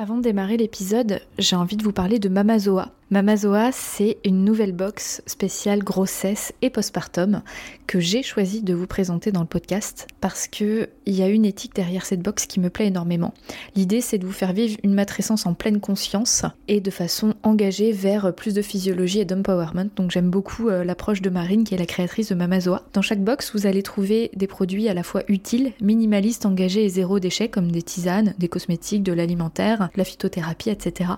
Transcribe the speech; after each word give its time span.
Avant 0.00 0.16
de 0.16 0.22
démarrer 0.22 0.56
l'épisode, 0.56 1.20
j'ai 1.36 1.56
envie 1.56 1.76
de 1.76 1.82
vous 1.84 1.92
parler 1.92 2.18
de 2.18 2.30
Mamazoa. 2.30 2.88
Mamazoa, 3.12 3.72
c'est 3.72 4.18
une 4.24 4.44
nouvelle 4.44 4.70
box 4.70 5.20
spéciale 5.26 5.82
grossesse 5.82 6.52
et 6.62 6.70
postpartum 6.70 7.42
que 7.88 7.98
j'ai 7.98 8.22
choisi 8.22 8.62
de 8.62 8.72
vous 8.72 8.86
présenter 8.86 9.32
dans 9.32 9.40
le 9.40 9.48
podcast 9.48 10.06
parce 10.20 10.46
que 10.46 10.88
il 11.06 11.16
y 11.16 11.22
a 11.24 11.28
une 11.28 11.44
éthique 11.44 11.74
derrière 11.74 12.06
cette 12.06 12.22
box 12.22 12.46
qui 12.46 12.60
me 12.60 12.70
plaît 12.70 12.86
énormément. 12.86 13.34
L'idée, 13.74 14.00
c'est 14.00 14.18
de 14.18 14.26
vous 14.26 14.32
faire 14.32 14.52
vivre 14.52 14.78
une 14.84 14.94
matrescence 14.94 15.44
en 15.44 15.54
pleine 15.54 15.80
conscience 15.80 16.44
et 16.68 16.80
de 16.80 16.90
façon 16.92 17.34
engagée 17.42 17.90
vers 17.90 18.32
plus 18.32 18.54
de 18.54 18.62
physiologie 18.62 19.18
et 19.18 19.24
d'empowerment. 19.24 19.90
Donc 19.96 20.12
j'aime 20.12 20.30
beaucoup 20.30 20.68
euh, 20.68 20.84
l'approche 20.84 21.20
de 21.20 21.30
Marine 21.30 21.64
qui 21.64 21.74
est 21.74 21.78
la 21.78 21.86
créatrice 21.86 22.28
de 22.28 22.36
Mamazoa. 22.36 22.84
Dans 22.92 23.02
chaque 23.02 23.24
box, 23.24 23.50
vous 23.56 23.66
allez 23.66 23.82
trouver 23.82 24.30
des 24.36 24.46
produits 24.46 24.88
à 24.88 24.94
la 24.94 25.02
fois 25.02 25.24
utiles, 25.26 25.72
minimalistes, 25.80 26.46
engagés 26.46 26.84
et 26.84 26.88
zéro 26.88 27.18
déchet 27.18 27.48
comme 27.48 27.72
des 27.72 27.82
tisanes, 27.82 28.34
des 28.38 28.46
cosmétiques, 28.46 29.02
de 29.02 29.12
l'alimentaire, 29.12 29.90
la 29.96 30.04
phytothérapie, 30.04 30.70
etc. 30.70 31.10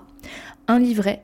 Un 0.67 0.79
livret 0.79 1.23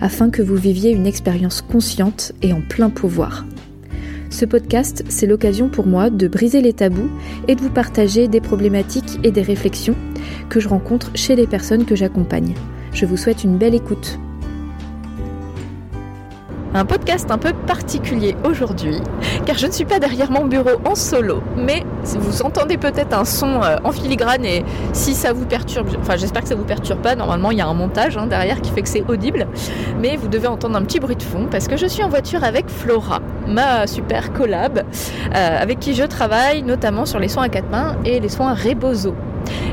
afin 0.00 0.30
que 0.30 0.42
vous 0.42 0.56
viviez 0.56 0.90
une 0.90 1.06
expérience 1.06 1.62
consciente 1.62 2.32
et 2.42 2.52
en 2.52 2.60
plein 2.60 2.90
pouvoir. 2.90 3.44
Ce 4.30 4.44
podcast, 4.44 5.04
c'est 5.08 5.26
l'occasion 5.26 5.68
pour 5.68 5.86
moi 5.86 6.08
de 6.08 6.28
briser 6.28 6.60
les 6.60 6.72
tabous 6.72 7.10
et 7.48 7.56
de 7.56 7.60
vous 7.60 7.70
partager 7.70 8.28
des 8.28 8.40
problématiques 8.40 9.18
et 9.24 9.32
des 9.32 9.42
réflexions 9.42 9.96
que 10.48 10.60
je 10.60 10.68
rencontre 10.68 11.10
chez 11.14 11.34
les 11.34 11.46
personnes 11.46 11.84
que 11.84 11.96
j'accompagne. 11.96 12.54
Je 12.92 13.06
vous 13.06 13.16
souhaite 13.16 13.44
une 13.44 13.58
belle 13.58 13.74
écoute 13.74 14.18
un 16.74 16.84
podcast 16.84 17.30
un 17.30 17.38
peu 17.38 17.52
particulier 17.52 18.36
aujourd'hui, 18.44 19.00
car 19.44 19.58
je 19.58 19.66
ne 19.66 19.72
suis 19.72 19.84
pas 19.84 19.98
derrière 19.98 20.30
mon 20.30 20.46
bureau 20.46 20.80
en 20.84 20.94
solo, 20.94 21.42
mais 21.56 21.84
vous 22.04 22.42
entendez 22.42 22.76
peut-être 22.76 23.12
un 23.16 23.24
son 23.24 23.62
euh, 23.62 23.76
en 23.84 23.92
filigrane 23.92 24.44
et 24.44 24.64
si 24.92 25.14
ça 25.14 25.32
vous 25.32 25.46
perturbe, 25.46 25.88
enfin 26.00 26.16
j'espère 26.16 26.42
que 26.42 26.48
ça 26.48 26.54
vous 26.54 26.64
perturbe 26.64 27.00
pas, 27.00 27.16
normalement 27.16 27.50
il 27.50 27.58
y 27.58 27.60
a 27.60 27.66
un 27.66 27.74
montage 27.74 28.16
hein, 28.16 28.26
derrière 28.26 28.60
qui 28.60 28.70
fait 28.70 28.82
que 28.82 28.88
c'est 28.88 29.04
audible, 29.08 29.46
mais 30.00 30.16
vous 30.16 30.28
devez 30.28 30.46
entendre 30.46 30.76
un 30.76 30.82
petit 30.82 31.00
bruit 31.00 31.16
de 31.16 31.22
fond 31.22 31.48
parce 31.50 31.66
que 31.66 31.76
je 31.76 31.86
suis 31.86 32.04
en 32.04 32.08
voiture 32.08 32.44
avec 32.44 32.68
Flora, 32.68 33.20
ma 33.46 33.86
super 33.86 34.32
collab, 34.32 34.78
euh, 34.78 35.62
avec 35.62 35.80
qui 35.80 35.94
je 35.94 36.04
travaille 36.04 36.62
notamment 36.62 37.06
sur 37.06 37.18
les 37.18 37.28
soins 37.28 37.44
à 37.44 37.48
quatre 37.48 37.70
mains 37.70 37.96
et 38.04 38.20
les 38.20 38.28
soins 38.28 38.54
Rebozo. 38.54 39.14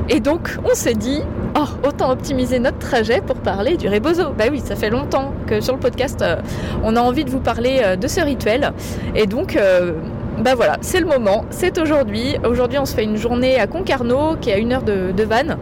Et 0.10 0.20
donc 0.20 0.58
on 0.64 0.73
s'est 0.73 0.94
dit, 0.94 1.22
oh, 1.58 1.88
autant 1.88 2.11
optimiser 2.11 2.60
notre 2.60 2.80
trajet 2.80 3.22
pour 3.22 3.36
parler 3.38 3.78
du 3.78 3.88
rebozo. 3.88 4.32
Bah 4.38 4.45
oui, 4.50 4.61
ça 4.64 4.76
fait 4.76 4.89
longtemps 4.89 5.33
que 5.48 5.61
sur 5.61 5.73
le 5.73 5.80
podcast, 5.80 6.22
euh, 6.22 6.38
on 6.83 6.95
a 6.95 7.02
envie 7.02 7.26
de 7.26 7.30
vous 7.30 7.39
parler 7.39 7.82
euh, 7.83 7.95
de 7.95 8.08
ce 8.08 8.22
rituel. 8.22 8.72
Et 9.16 9.26
donc, 9.26 9.55
euh, 9.55 9.94
bah 10.39 10.55
voilà, 10.55 10.78
c'est 10.82 11.00
le 11.00 11.08
moment, 11.08 11.45
c'est 11.50 11.78
aujourd'hui. 11.80 12.38
Aujourd'hui, 12.45 12.80
on 12.80 12.86
se 12.86 12.95
fait 12.95 13.04
une 13.04 13.17
journée 13.17 13.60
à 13.60 13.67
Concarneau, 13.67 14.38
qui 14.39 14.50
est 14.50 14.54
à 14.54 14.58
une 14.58 14.72
heure 14.72 14.83
de, 14.83 15.23
Vannes. 15.23 15.58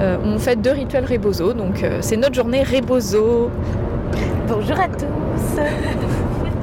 on 0.00 0.38
fait 0.38 0.56
deux 0.56 0.72
rituels 0.72 1.06
rebozo, 1.06 1.52
donc 1.52 1.84
c'est 2.00 2.16
notre 2.16 2.34
journée 2.34 2.64
rebozo. 2.64 3.50
Bonjour 4.48 4.78
à 4.78 4.88
tous 4.88 5.60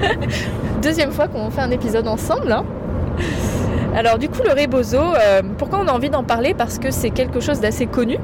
Deuxième 0.82 1.12
fois 1.12 1.28
qu'on 1.30 1.50
fait 1.50 1.62
un 1.62 1.72
épisode 1.72 2.08
ensemble. 2.08 2.52
Hein. 2.52 2.66
Alors 3.96 4.18
du 4.18 4.30
coup 4.30 4.42
le 4.44 4.60
rebozo, 4.60 5.00
pourquoi 5.58 5.80
on 5.80 5.88
a 5.88 5.92
envie 5.92 6.10
d'en 6.10 6.24
parler? 6.24 6.54
Parce 6.54 6.80
que 6.80 6.92
c'est 6.92 7.12
quelque 7.12 7.40
chose 7.40 7.60
d'assez 7.60 7.86
connu. 7.86 8.18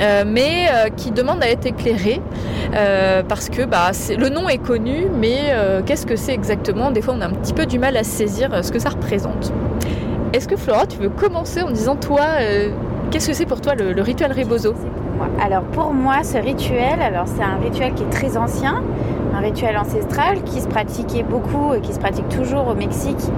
Euh, 0.00 0.24
mais 0.26 0.66
euh, 0.70 0.88
qui 0.88 1.10
demande 1.10 1.42
à 1.42 1.48
être 1.48 1.66
éclairé 1.66 2.22
euh, 2.74 3.22
parce 3.28 3.50
que 3.50 3.62
bah, 3.64 3.90
le 4.16 4.28
nom 4.30 4.48
est 4.48 4.58
connu, 4.58 5.06
mais 5.14 5.54
qu'est-ce 5.86 6.06
que 6.06 6.16
c'est 6.16 6.32
exactement? 6.32 6.90
Des 6.90 7.02
fois, 7.02 7.14
on 7.16 7.20
a 7.20 7.26
un 7.26 7.30
petit 7.30 7.52
peu 7.52 7.66
du 7.66 7.78
mal 7.78 7.96
à 7.96 8.04
saisir 8.04 8.64
ce 8.64 8.72
que 8.72 8.78
ça 8.78 8.90
représente. 8.90 9.52
Est-ce 10.32 10.48
que 10.48 10.56
Flora, 10.56 10.86
tu 10.86 10.98
veux 10.98 11.10
commencer 11.10 11.62
en 11.62 11.70
disant 11.70 11.96
toi, 11.96 12.22
qu'est-ce 13.10 13.28
que 13.28 13.34
c'est 13.34 13.46
pour 13.46 13.60
toi 13.60 13.74
le, 13.74 14.00
rituel 14.00 14.32
Rebozo? 14.32 14.74
Alors 15.40 15.62
pour 15.62 15.92
moi, 15.92 16.24
ce 16.24 16.38
rituel, 16.38 16.98
c'est 17.26 17.42
un 17.42 17.58
rituel 17.62 17.92
qui 17.94 18.02
est 18.02 18.10
très 18.10 18.36
ancien, 18.36 18.82
un 19.34 19.40
rituel 19.40 19.76
ancestral 19.76 20.42
qui 20.42 20.60
se 20.60 20.66
pratiquait 20.66 21.22
beaucoup 21.22 21.74
et 21.74 21.80
qui 21.80 21.92
se 21.92 21.98
pratique 21.98 22.28
toujours 22.28 22.68
au 22.68 22.74
Mexique 22.74 23.30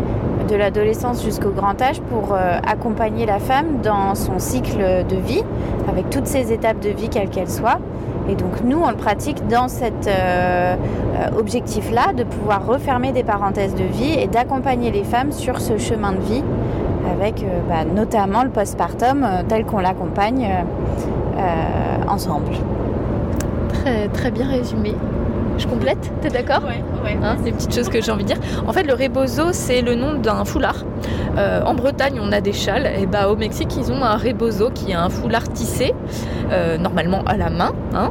de 0.49 0.57
l'adolescence 0.57 1.23
jusqu'au 1.23 1.51
grand 1.51 1.81
âge 1.81 2.01
pour 2.01 2.33
euh, 2.33 2.59
accompagner 2.67 3.27
la 3.27 3.39
femme 3.39 3.81
dans 3.83 4.15
son 4.15 4.39
cycle 4.39 5.05
de 5.09 5.17
vie, 5.17 5.43
avec 5.89 6.11
toutes 6.11 6.27
ses 6.27 6.53
étapes 6.53 6.81
de 6.81 6.91
vie 6.91 7.09
quelles 7.09 7.31
qu'elles 7.31 7.51
soient. 7.51 7.79
Et 8.29 8.35
donc 8.35 8.63
nous, 8.65 8.79
on 8.79 8.91
le 8.91 8.97
pratique 8.97 9.47
dans 9.49 9.69
cet 9.69 10.07
euh, 10.07 10.77
euh, 10.77 11.39
objectif-là, 11.39 12.13
de 12.15 12.25
pouvoir 12.25 12.67
refermer 12.67 13.13
des 13.13 13.23
parenthèses 13.23 13.75
de 13.75 13.85
vie 13.85 14.19
et 14.19 14.27
d'accompagner 14.27 14.91
les 14.91 15.05
femmes 15.05 15.33
sur 15.33 15.61
ce 15.61 15.79
chemin 15.79 16.13
de 16.13 16.21
vie, 16.21 16.43
avec 17.13 17.45
bah, 17.69 17.85
notamment 17.85 18.43
le 18.43 18.51
postpartum 18.51 19.27
tel 19.49 19.67
qu'on 19.67 19.79
l'accompagne 19.79 20.49
ensemble. 22.09 22.53
Très, 23.69 24.09
très 24.09 24.31
bien 24.31 24.49
résumé. 24.49 24.95
Je 25.59 25.67
complète 25.67 26.11
T'es 26.21 26.31
d'accord 26.31 26.63
Oui. 26.67 26.75
Hein, 27.23 27.37
des 27.45 27.53
petites 27.53 27.75
choses 27.75 27.89
que 27.89 28.01
j'ai 28.01 28.11
envie 28.11 28.25
de 28.25 28.29
dire. 28.29 28.41
En 28.67 28.73
fait, 28.73 28.85
le 28.85 28.95
rebozo, 28.95 29.53
c'est 29.53 29.83
le 29.83 29.95
nom 29.95 30.15
d'un 30.15 30.45
foulard. 30.45 30.85
Euh, 31.37 31.63
en 31.65 31.75
Bretagne, 31.75 32.19
on 32.21 32.33
a 32.33 32.41
des 32.41 32.53
châles. 32.53 32.91
Et 32.99 33.07
bah, 33.07 33.29
au 33.29 33.37
Mexique, 33.37 33.77
ils 33.77 33.93
ont 33.93 34.03
un 34.03 34.17
rebozo 34.17 34.71
qui 34.71 34.93
est 34.93 34.95
un 34.95 35.09
foulard 35.09 35.49
tissé, 35.53 35.95
euh, 36.51 36.79
normalement 36.79 37.23
à 37.27 37.37
la 37.37 37.51
main, 37.51 37.73
hein, 37.95 38.11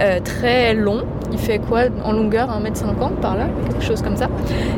euh, 0.00 0.20
très 0.20 0.74
long. 0.74 1.02
Il 1.32 1.38
fait 1.38 1.58
quoi 1.58 1.82
en 2.04 2.12
longueur 2.12 2.48
1m50 2.48 3.16
par 3.20 3.36
là 3.36 3.46
Quelque 3.70 3.84
chose 3.84 4.02
comme 4.02 4.16
ça. 4.16 4.28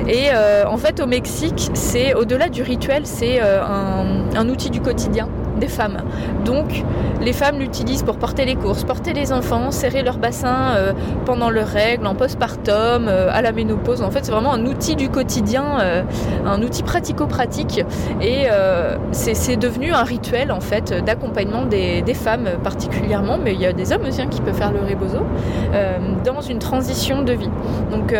Et 0.09 0.29
en 0.67 0.77
fait, 0.79 1.01
au 1.01 1.07
Mexique, 1.07 1.71
c'est 1.75 2.15
au-delà 2.15 2.49
du 2.49 2.63
rituel, 2.63 3.03
c'est 3.05 3.41
un 3.41 4.49
outil 4.49 4.71
du 4.71 4.81
quotidien 4.81 5.29
des 5.57 5.69
femmes. 5.69 5.99
Donc 6.45 6.85
les 7.21 7.33
femmes 7.33 7.59
l'utilisent 7.59 8.03
pour 8.03 8.17
porter 8.17 8.45
les 8.45 8.55
courses, 8.55 8.85
porter 8.85 9.13
les 9.13 9.33
enfants, 9.33 9.71
serrer 9.71 10.03
leur 10.03 10.19
bassin 10.19 10.75
euh, 10.77 10.93
pendant 11.25 11.51
leurs 11.51 11.69
règles, 11.69 12.07
en 12.07 12.15
postpartum, 12.15 13.07
euh, 13.09 13.29
à 13.33 13.43
la 13.43 13.53
ménopause. 13.53 14.03
En 14.03 14.11
fait, 14.11 14.25
c'est 14.25 14.33
vraiment 14.33 14.53
un 14.53 14.65
outil 14.67 14.97
du 14.97 15.09
quotidien, 15.09 15.65
euh, 15.81 16.03
un 16.47 16.63
outil 16.63 16.83
pratico-pratique. 16.83 17.85
Et 18.21 18.47
c'est 19.13 19.57
devenu 19.57 19.93
un 19.93 20.03
rituel 20.03 20.53
en 20.53 20.61
fait 20.61 20.93
d'accompagnement 21.05 21.65
des, 21.65 22.03
femmes 22.15 22.49
particulièrement, 22.63 23.39
mais 23.43 23.53
il 23.53 23.61
y 23.61 23.67
a 23.67 23.73
des 23.73 23.93
hommes 23.93 24.07
aussi 24.07 24.23
hein, 24.23 24.29
qui 24.31 24.41
peuvent 24.41 24.57
faire 24.57 24.73
le 24.73 24.81
rebozo, 24.81 25.19
dans 26.25 26.41
une 26.41 26.59
transition 26.59 27.23
de 27.23 27.33
vie. 27.33 27.51
Donc 27.91 28.15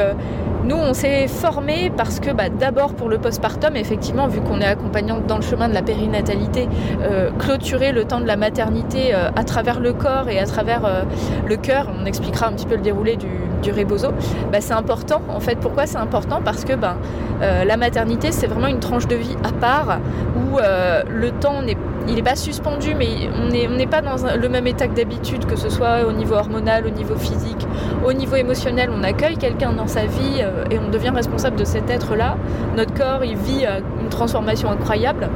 nous, 0.67 0.77
on 0.77 0.95
s'est 0.95 1.29
formé 1.29 1.93
parce 1.97 2.19
que 2.19 2.31
bah, 2.31 2.49
d'abord 2.49 2.95
pour 2.95 3.09
le 3.09 3.19
postpartum, 3.19 3.77
effectivement, 3.77 4.27
vu 4.27 4.41
qu'on 4.41 4.61
est 4.61 4.67
accompagnante 4.67 5.25
dans 5.27 5.37
le 5.37 5.43
chemin 5.43 5.69
de 5.69 5.75
la 5.75 5.83
périnatalité, 5.83 6.69
euh, 7.03 7.26
clôturer 7.39 7.93
le 7.93 8.05
temps 8.05 8.21
de 8.21 8.27
la 8.27 8.37
maternité 8.37 9.15
euh, 9.15 9.31
à 9.35 9.45
travers 9.45 9.81
le 9.81 9.93
corps 9.93 10.29
et 10.29 10.39
à 10.39 10.47
travers 10.47 10.85
euh, 10.85 11.03
le 11.47 11.57
cœur, 11.57 11.89
on 12.01 12.07
expliquera 12.07 12.49
un 12.49 12.53
petit 12.53 12.67
peu 12.67 12.77
le 12.77 12.83
déroulé 12.83 13.17
du, 13.17 13.29
du 13.63 13.73
rebozo, 13.73 14.09
bah, 14.53 14.61
c'est 14.61 14.75
important. 14.75 15.21
En 15.29 15.41
fait, 15.41 15.57
pourquoi 15.57 15.87
c'est 15.87 15.99
important? 15.99 16.41
Parce 16.45 16.65
que 16.65 16.75
ben, 16.75 16.97
la 17.41 17.77
maternité, 17.77 18.33
c'est 18.33 18.47
vraiment 18.47 18.69
une 18.69 18.81
tranche 18.81 19.07
de 19.07 19.17
vie 19.17 19.37
à 19.45 19.53
part 19.53 19.99
où 20.37 20.59
le 20.59 21.31
temps 21.33 21.63
n'est 21.63 21.77
il 22.09 22.15
n'est 22.15 22.23
pas 22.23 22.37
suspendu, 22.37 22.95
mais 22.95 23.09
on 23.37 23.49
n'est 23.49 23.87
pas 23.87 24.01
dans 24.01 24.15
le 24.37 24.49
même 24.49 24.67
état 24.67 24.87
que 24.87 24.95
d'habitude, 24.95 25.45
que 25.45 25.57
ce 25.57 25.69
soit 25.69 26.07
au 26.07 26.13
niveau 26.13 26.35
hormonal, 26.35 26.87
au 26.87 26.91
niveau 26.91 27.17
physique, 27.17 27.67
au 28.05 28.13
niveau 28.13 28.37
émotionnel. 28.37 28.91
On 28.93 29.03
accueille 29.03 29.37
quelqu'un 29.37 29.73
dans 29.73 29.89
sa 29.89 30.07
vie 30.07 30.41
et 30.71 30.79
on 30.79 30.89
devient 30.91 31.11
responsable 31.11 31.57
de 31.57 31.65
cet 31.65 31.91
être-là. 31.91 32.37
Notre 32.77 32.95
corps, 32.95 33.25
il 33.25 33.37
vit 33.37 33.65
une 34.01 34.09
transformation 34.09 34.71
incroyable. 34.71 35.29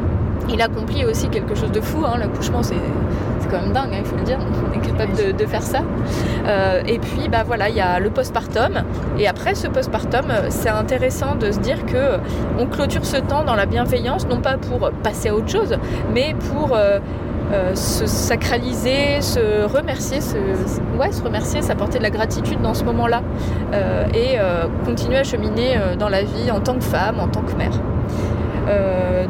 Il 0.49 0.61
accomplit 0.63 1.05
aussi 1.05 1.29
quelque 1.29 1.55
chose 1.55 1.73
de 1.73 1.81
fou. 1.81 2.05
Hein. 2.05 2.19
L'accouchement, 2.19 2.63
c'est 2.63 2.77
quand 3.51 3.61
même 3.61 3.73
dingue, 3.73 3.91
hein, 3.93 3.99
il 4.01 4.05
faut 4.05 4.17
le 4.17 4.23
dire. 4.23 4.39
On 4.41 4.79
est 4.79 4.81
capable 4.81 5.13
de, 5.37 5.47
faire 5.47 5.63
ça. 5.63 5.81
Euh, 6.47 6.83
et 6.87 6.99
puis, 6.99 7.29
bah 7.31 7.43
voilà, 7.45 7.69
il 7.69 7.77
y 7.77 7.81
a 7.81 7.99
le 7.99 8.11
postpartum. 8.11 8.83
Et 9.19 9.27
après 9.27 9.55
ce 9.55 9.67
postpartum, 9.67 10.27
c'est 10.49 10.69
intéressant 10.69 11.35
de 11.35 11.51
se 11.51 11.59
dire 11.59 11.85
que 11.87 12.19
on 12.59 12.67
clôture 12.67 13.05
ce 13.05 13.17
temps 13.17 13.45
dans 13.45 13.57
la 13.57 13.67
bienveillance, 13.67 14.27
non 14.29 14.41
pas 14.41 14.57
pour 14.57 14.91
passer 15.03 15.29
à 15.31 15.35
autre 15.35 15.49
chose, 15.49 15.77
mais 16.15 16.35
pour 16.53 16.77
euh, 16.77 17.01
euh, 17.53 17.75
se 17.75 18.07
sacraliser, 18.07 19.21
se 19.21 19.65
remercier, 19.65 20.21
se, 20.21 20.37
ouais, 20.99 21.11
se 21.11 21.23
remercier, 21.23 21.63
s'apporter 21.63 21.99
de 21.99 22.05
la 22.05 22.11
gratitude 22.11 22.61
dans 22.63 22.75
ce 22.75 22.85
moment-là 22.85 23.23
et 24.15 24.39
continuer 24.85 25.17
à 25.17 25.25
cheminer 25.25 25.79
dans 25.99 26.09
la 26.09 26.23
vie 26.23 26.51
en 26.51 26.61
tant 26.61 26.75
que 26.75 26.85
femme, 26.85 27.19
en 27.21 27.29
tant 27.29 27.43
que 27.43 27.55
mère. 27.57 27.73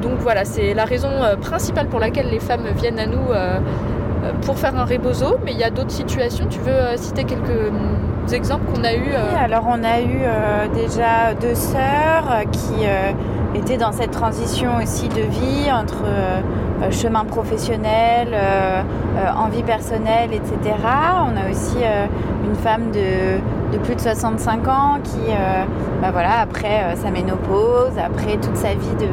Donc 0.00 0.18
voilà, 0.20 0.44
c'est 0.44 0.74
la 0.74 0.84
raison 0.84 1.08
principale 1.40 1.86
pour 1.86 2.00
laquelle 2.00 2.28
les 2.30 2.40
femmes 2.40 2.66
viennent 2.76 2.98
à 2.98 3.06
nous 3.06 3.32
euh, 4.22 4.32
pour 4.42 4.58
faire 4.58 4.76
un 4.76 4.84
rebozo, 4.84 5.38
mais 5.44 5.52
il 5.52 5.58
y 5.58 5.64
a 5.64 5.70
d'autres 5.70 5.90
situations. 5.90 6.46
Tu 6.50 6.58
veux 6.60 6.72
euh, 6.72 6.96
citer 6.96 7.24
quelques 7.24 7.48
hum, 7.48 8.32
exemples 8.32 8.64
qu'on 8.72 8.84
a 8.84 8.92
eu 8.92 9.12
euh? 9.12 9.44
Alors 9.44 9.64
on 9.66 9.82
a 9.82 10.00
eu 10.00 10.20
déjà 10.74 11.34
deux 11.40 11.54
sœurs 11.54 12.42
qui 12.52 13.58
étaient 13.58 13.76
dans 13.76 13.92
cette 13.92 14.12
transition 14.12 14.76
aussi 14.80 15.08
de 15.08 15.22
vie 15.22 15.72
entre 15.72 16.04
chemin 16.92 17.24
professionnel, 17.24 18.28
envie 19.36 19.64
personnelle, 19.64 20.32
etc. 20.32 20.76
On 20.84 21.36
a 21.36 21.50
aussi 21.50 21.78
une 22.44 22.54
femme 22.54 22.92
de, 22.92 23.40
plus 23.78 23.94
de 23.94 24.00
65 24.00 24.68
ans 24.68 24.98
qui, 25.02 25.32
bah 26.02 26.10
voilà, 26.12 26.40
après 26.40 26.96
sa 26.96 27.10
ménopause, 27.10 27.92
après 27.98 28.36
toute 28.36 28.56
sa 28.56 28.74
vie 28.74 28.94
de, 28.98 29.06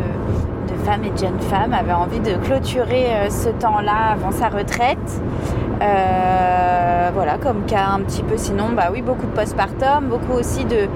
femme 0.88 1.04
et 1.04 1.10
de 1.10 1.18
jeune 1.18 1.40
femme 1.40 1.74
avait 1.74 1.92
envie 1.92 2.22
de 2.22 2.36
clôturer 2.46 3.08
euh, 3.08 3.30
ce 3.30 3.50
temps-là 3.50 4.14
avant 4.14 4.32
sa 4.32 4.48
retraite. 4.48 5.22
Euh, 5.82 7.10
voilà, 7.14 7.38
comme 7.38 7.66
cas 7.66 7.88
un 7.94 8.00
petit 8.00 8.24
peu 8.24 8.38
sinon, 8.38 8.70
bah 8.76 8.90
oui, 8.92 9.02
beaucoup 9.02 9.26
de 9.26 9.32
postpartum, 9.32 10.08
beaucoup 10.10 10.34
aussi 10.34 10.64
de. 10.66 10.88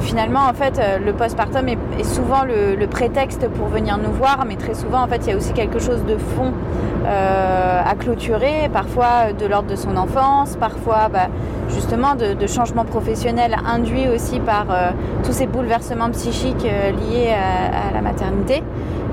Finalement, 0.00 0.40
en 0.48 0.52
fait, 0.52 0.78
euh, 0.78 0.98
le 0.98 1.12
postpartum 1.12 1.68
est, 1.68 1.78
est 1.98 2.04
souvent 2.04 2.44
le, 2.44 2.86
prétexte 2.86 3.48
pour 3.48 3.68
venir 3.68 3.98
nous 3.98 4.12
voir, 4.12 4.44
mais 4.46 4.56
très 4.56 4.74
souvent, 4.74 5.02
en 5.02 5.08
fait, 5.08 5.22
il 5.26 5.30
y 5.30 5.32
a 5.32 5.36
aussi 5.36 5.52
quelque 5.52 5.78
chose 5.78 6.04
de 6.04 6.16
fond 6.16 6.52
à 7.06 7.94
clôturer, 7.96 8.70
parfois 8.72 9.34
de 9.38 9.44
l'ordre 9.44 9.68
de 9.68 9.76
son 9.76 9.94
enfance, 9.98 10.56
parfois 10.56 11.10
bah, 11.12 11.28
justement 11.68 12.14
de, 12.14 12.46
changements 12.46 12.86
professionnels 12.86 13.54
induits 13.66 14.08
aussi 14.08 14.40
par 14.40 14.66
tous 15.22 15.32
ces 15.32 15.46
bouleversements 15.46 16.08
psychiques 16.10 16.62
liés 16.62 17.30
à, 17.34 17.92
la 17.92 18.00
maternité. 18.00 18.62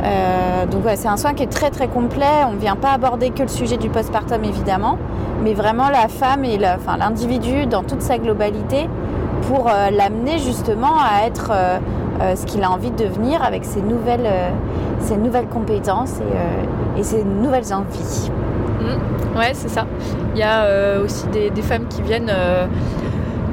Euh, 0.04 0.66
donc 0.66 0.84
c'est 0.96 1.08
un 1.08 1.18
soin 1.18 1.34
qui 1.34 1.44
est 1.44 1.52
très 1.52 1.70
très 1.70 1.88
complet. 1.88 2.46
On 2.48 2.54
ne 2.54 2.60
vient 2.60 2.76
pas 2.76 2.92
aborder 2.92 3.30
que 3.30 3.44
le 3.44 3.48
sujet 3.48 3.78
du 3.78 3.90
postpartum 3.90 4.44
évidemment, 4.44 4.98
mais 5.44 5.54
vraiment 5.54 5.90
la 5.90 6.08
femme 6.08 6.44
et 6.44 6.58
l'individu 6.58 7.66
dans 7.66 7.84
toute 7.84 8.02
sa 8.02 8.18
globalité 8.18 8.88
pour 9.48 9.68
euh, 9.68 9.90
l'amener 9.92 10.38
justement 10.40 10.96
à 10.98 11.26
être 11.26 11.52
euh, 11.52 12.36
ce 12.36 12.46
qu'il 12.46 12.64
a 12.64 12.72
envie 12.72 12.92
de 12.92 13.04
devenir 13.04 13.44
avec 13.44 13.66
ses 13.66 13.82
nouvelles, 13.82 14.30
nouvelles 15.22 15.48
compétences 15.48 16.20
et, 16.98 17.04
ses 17.04 17.24
nouvelles 17.24 17.74
envies. 17.74 18.30
Mmh. 18.80 19.38
Ouais, 19.38 19.52
c'est 19.54 19.70
ça. 19.70 19.86
Il 20.36 20.40
y 20.40 20.44
a 20.44 21.00
aussi 21.04 21.26
des, 21.28 21.62
femmes 21.62 21.88
qui 21.88 22.02
viennent 22.02 22.32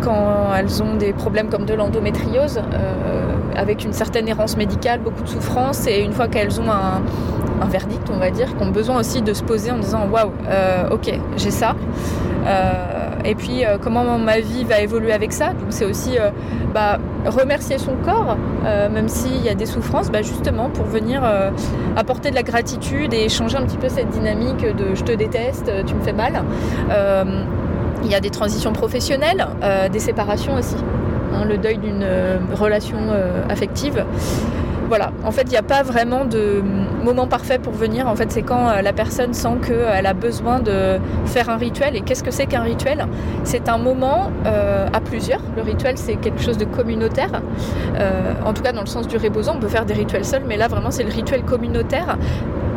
quand 0.03 0.55
elles 0.57 0.83
ont 0.83 0.97
des 0.97 1.13
problèmes 1.13 1.49
comme 1.49 1.65
de 1.65 1.75
l'endométriose, 1.75 2.59
euh, 2.59 3.33
avec 3.57 3.85
une 3.85 3.93
certaine 3.93 4.29
errance 4.29 4.57
médicale, 4.57 5.01
beaucoup 5.01 5.23
de 5.23 5.29
souffrance, 5.29 5.87
et 5.87 6.01
une 6.01 6.13
fois 6.13 6.29
qu'elles 6.29 6.61
ont 6.61 6.71
un, 6.71 7.67
verdict, 7.67 8.09
on 8.13 8.19
va 8.19 8.31
dire, 8.31 8.57
qu'ont 8.57 8.71
besoin 8.71 8.99
aussi 9.01 9.21
de 9.21 9.35
se 9.35 9.43
poser 9.43 9.71
en 9.71 9.79
disant 9.79 10.09
waouh, 10.11 10.31
euh, 10.49 10.89
ok, 10.91 11.13
j'ai 11.37 11.51
ça. 11.51 11.75
Euh, 12.47 13.08
et 13.25 13.35
puis 13.35 13.63
comment 13.83 14.19
ma 14.19 14.41
vie 14.41 14.65
va 14.65 14.81
évoluer 14.81 15.13
avec 15.13 15.33
ça. 15.33 15.49
Donc 15.49 15.69
c'est 15.71 15.85
aussi 15.85 16.17
bah, 16.75 16.99
remercier 17.27 17.79
son 17.79 17.95
corps, 18.05 18.37
même 18.65 19.09
s'il 19.09 19.43
y 19.43 19.49
a 19.49 19.55
des 19.55 19.67
souffrances, 19.67 20.11
bah, 20.11 20.23
justement 20.23 20.71
pour 20.71 20.87
venir 20.87 21.23
apporter 21.97 22.31
de 22.31 22.35
la 22.35 22.43
gratitude 22.43 23.15
et 23.15 23.29
changer 23.29 23.57
un 23.57 23.63
petit 23.63 23.79
peu 23.79 23.89
cette 23.89 24.11
dynamique 24.11 24.61
de 24.61 24.95
je 24.95 25.05
te 25.05 25.13
déteste, 25.13 25.71
tu 25.87 25.95
me 25.95 26.01
fais 26.03 26.13
mal. 26.13 26.43
Il 28.05 28.11
y 28.11 28.15
a 28.15 28.21
des 28.21 28.31
transitions 28.31 28.73
professionnelles, 28.73 29.47
euh, 29.63 29.89
des 29.89 29.99
séparations 29.99 30.55
aussi, 30.55 30.77
hein, 31.35 31.45
le 31.45 31.59
deuil 31.59 31.79
d'une 31.79 32.03
euh, 32.03 32.39
relation 32.55 32.99
euh, 33.11 33.43
affective. 33.49 34.05
Voilà, 34.89 35.13
en 35.25 35.31
fait, 35.31 35.43
il 35.43 35.51
n'y 35.51 35.57
a 35.57 35.63
pas 35.63 35.83
vraiment 35.83 36.25
de 36.25 36.63
moment 37.05 37.27
parfait 37.27 37.59
pour 37.59 37.75
venir. 37.75 38.09
En 38.09 38.17
fait, 38.17 38.33
c'est 38.33 38.43
quand 38.43 38.81
la 38.83 38.93
personne 38.95 39.35
sent 39.35 39.59
qu'elle 39.67 40.07
a 40.07 40.15
besoin 40.15 40.61
de 40.61 40.99
faire 41.27 41.51
un 41.51 41.57
rituel. 41.57 41.95
Et 41.95 42.01
qu'est-ce 42.01 42.25
que 42.25 42.31
c'est 42.31 42.47
qu'un 42.47 42.63
rituel? 42.63 43.07
C'est 43.45 43.69
un 43.69 43.77
moment 43.77 44.31
à 44.45 45.01
plusieurs. 45.01 45.43
Le 45.57 45.63
rituel, 45.63 45.99
c'est 45.99 46.17
quelque 46.17 46.41
chose 46.41 46.57
de 46.57 46.65
communautaire. 46.65 47.43
en 48.45 48.53
tout 48.55 48.63
cas, 48.63 48.73
dans 48.73 48.81
le 48.81 48.87
sens 48.87 49.07
du 49.07 49.19
rebozo, 49.19 49.53
on 49.55 49.61
peut 49.61 49.69
faire 49.69 49.85
des 49.85 49.95
rituels 49.95 50.25
seuls, 50.25 50.45
mais 50.47 50.57
là, 50.57 50.69
vraiment, 50.69 50.91
c'est 50.91 51.05
le 51.05 51.13
rituel 51.13 51.43
communautaire 51.43 52.17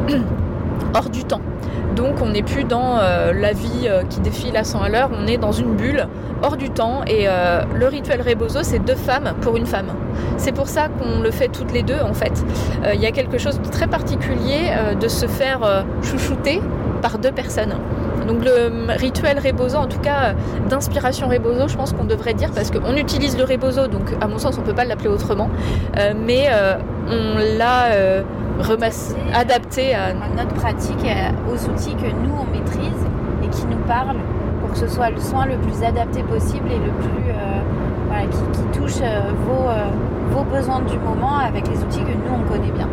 hors 0.93 1.09
du 1.09 1.23
temps. 1.23 1.41
Donc 1.95 2.21
on 2.21 2.29
n'est 2.29 2.43
plus 2.43 2.63
dans 2.63 2.97
euh, 2.99 3.33
la 3.33 3.53
vie 3.53 3.85
euh, 3.85 4.03
qui 4.03 4.19
défile 4.21 4.55
à 4.55 4.63
100 4.63 4.81
à 4.81 4.89
l'heure, 4.89 5.09
on 5.13 5.27
est 5.27 5.38
dans 5.38 5.51
une 5.51 5.75
bulle 5.75 6.07
hors 6.41 6.57
du 6.57 6.69
temps 6.69 7.01
et 7.05 7.27
euh, 7.27 7.61
le 7.75 7.88
rituel 7.88 8.21
Rebozo 8.21 8.59
c'est 8.63 8.79
deux 8.79 8.95
femmes 8.95 9.33
pour 9.41 9.57
une 9.57 9.65
femme. 9.65 9.88
C'est 10.38 10.53
pour 10.53 10.67
ça 10.67 10.88
qu'on 10.88 11.21
le 11.21 11.31
fait 11.31 11.49
toutes 11.49 11.71
les 11.71 11.83
deux 11.83 11.99
en 12.01 12.13
fait. 12.13 12.43
Il 12.93 12.99
y 12.99 13.05
a 13.05 13.11
quelque 13.11 13.38
chose 13.38 13.59
de 13.59 13.67
très 13.67 13.88
particulier 13.88 14.71
de 14.99 15.07
se 15.07 15.27
faire 15.27 15.85
chouchouter 16.01 16.61
par 17.01 17.19
deux 17.19 17.31
personnes. 17.31 17.75
Donc 18.27 18.44
le 18.45 18.91
rituel 18.97 19.39
Rebozo, 19.39 19.77
en 19.77 19.88
tout 19.88 20.00
cas 20.00 20.33
d'inspiration 20.69 21.27
Rebozo, 21.27 21.68
je 21.68 21.75
pense 21.75 21.94
qu'on 21.94 22.06
devrait 22.06 22.33
dire 22.33 22.51
parce 22.53 22.71
qu'on 22.71 22.95
utilise 22.95 23.38
le 23.38 23.44
Rebozo, 23.44 23.88
donc 23.88 24.13
à 24.21 24.27
mon 24.27 24.38
sens 24.38 24.57
on 24.57 24.62
ne 24.62 24.65
peut 24.65 24.75
pas 24.75 24.85
l'appeler 24.85 25.09
autrement, 25.09 25.50
mais 26.25 26.50
on 27.09 27.57
l'a 27.57 27.88
adapté 29.33 29.94
à... 29.95 30.13
notre 30.13 30.53
pratique, 30.53 31.06
aux 31.51 31.69
outils 31.69 31.95
que 31.95 32.07
nous 32.07 32.33
on 32.39 32.51
maîtrise 32.51 33.06
et 33.44 33.47
qui 33.47 33.65
nous 33.65 33.83
parlent 33.88 34.18
pour 34.62 34.71
que 34.71 34.77
ce 34.77 34.88
soit 34.88 35.09
le 35.09 35.19
soin 35.19 35.45
le 35.45 35.57
plus 35.57 35.83
adapté 35.83 36.23
possible 36.23 36.69
et 36.71 36.77
le 36.77 36.91
plus 36.91 37.31
euh, 37.31 37.62
qui, 38.53 38.79
touche 38.79 39.01
euh, 39.01 39.31
vos, 39.45 39.69
euh, 39.69 39.89
vos 40.31 40.44
besoins 40.44 40.81
du 40.81 40.97
moment 41.00 41.38
avec 41.39 41.68
les 41.68 41.77
outils 41.77 42.00
que 42.00 42.12
nous 42.12 42.35
on 42.35 42.47
connaît 42.47 42.71
bien. 42.71 42.88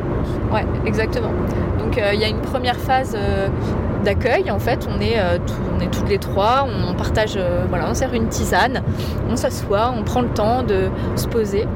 Ouais, 0.52 0.64
exactement. 0.86 1.30
Donc 1.78 2.00
il 2.12 2.20
y 2.20 2.24
a 2.24 2.28
une 2.28 2.40
première 2.40 2.76
phase 2.76 3.16
d'accueil 4.04 4.50
en 4.50 4.58
fait 4.58 4.86
on 4.88 5.00
est, 5.00 5.16
on 5.76 5.80
est 5.80 5.90
toutes 5.90 6.08
les 6.08 6.18
trois 6.18 6.66
on 6.66 6.94
partage 6.94 7.38
voilà 7.68 7.88
on 7.90 7.94
sert 7.94 8.14
une 8.14 8.28
tisane 8.28 8.82
on 9.30 9.36
s'assoit 9.36 9.92
on 9.96 10.04
prend 10.04 10.22
le 10.22 10.28
temps 10.28 10.62
de 10.62 10.88
se 11.16 11.26
poser 11.26 11.66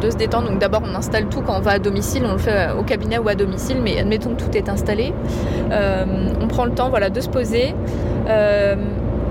de, 0.00 0.10
se 0.10 0.16
détendre. 0.16 0.48
Donc 0.50 0.58
d'abord 0.58 0.82
on 0.84 0.94
installe 0.94 1.26
tout 1.26 1.42
quand 1.42 1.56
on 1.56 1.60
va 1.60 1.72
à 1.72 1.78
domicile, 1.78 2.24
on 2.26 2.32
le 2.32 2.38
fait 2.38 2.70
au 2.78 2.82
cabinet 2.82 3.18
ou 3.18 3.28
à 3.28 3.34
domicile, 3.34 3.78
mais 3.82 3.98
admettons 3.98 4.34
que 4.34 4.42
tout 4.42 4.56
est 4.56 4.68
installé. 4.68 5.12
Euh, 5.70 6.04
on 6.40 6.48
prend 6.48 6.64
le 6.64 6.72
temps 6.72 6.90
voilà, 6.90 7.10
de 7.10 7.20
se 7.20 7.28
poser. 7.28 7.74
Euh, 8.28 8.76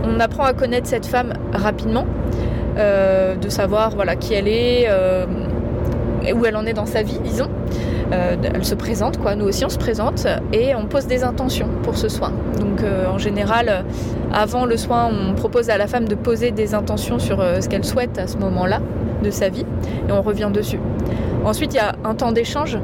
on 0.03 0.19
apprend 0.19 0.43
à 0.43 0.53
connaître 0.53 0.87
cette 0.87 1.05
femme 1.05 1.33
rapidement, 1.51 2.05
euh, 2.77 3.35
de 3.35 3.49
savoir 3.49 3.91
voilà, 3.91 4.15
qui 4.15 4.33
elle 4.33 4.47
est, 4.47 4.87
où 6.33 6.45
elle 6.45 6.55
en 6.55 6.65
est 6.65 6.73
dans 6.73 6.85
sa 6.85 7.01
vie, 7.01 7.19
disons. 7.23 7.49
Elle 8.11 8.65
se 8.65 8.75
présente, 8.75 9.17
quoi. 9.17 9.35
Nous 9.35 9.45
aussi, 9.45 9.65
on 9.65 9.69
se 9.69 9.77
présente 9.77 10.27
et 10.53 10.75
on 10.75 10.85
pose 10.85 11.07
des 11.07 11.23
intentions 11.23 11.69
pour 11.83 11.97
ce 11.97 12.07
soin. 12.07 12.31
Donc, 12.59 12.81
en 13.09 13.17
général, 13.17 13.83
avant 14.33 14.65
le 14.65 14.77
soin, 14.77 15.09
on 15.11 15.33
propose 15.33 15.69
à 15.69 15.77
la 15.77 15.87
femme 15.87 16.07
de 16.07 16.15
poser 16.15 16.51
des 16.51 16.73
intentions 16.75 17.19
sur 17.19 17.37
ce 17.37 17.67
qu'elle 17.67 17.83
souhaite 17.83 18.17
à 18.19 18.27
ce 18.27 18.37
moment-là 18.37 18.79
de 19.23 19.31
sa 19.31 19.49
vie 19.49 19.65
et 20.07 20.11
on 20.11 20.21
revient 20.21 20.49
dessus. 20.53 20.79
Ensuite, 21.43 21.73
il 21.73 21.77
y 21.77 21.79
a 21.79 21.95
un 22.03 22.15
temps 22.15 22.31
d'échange 22.31 22.77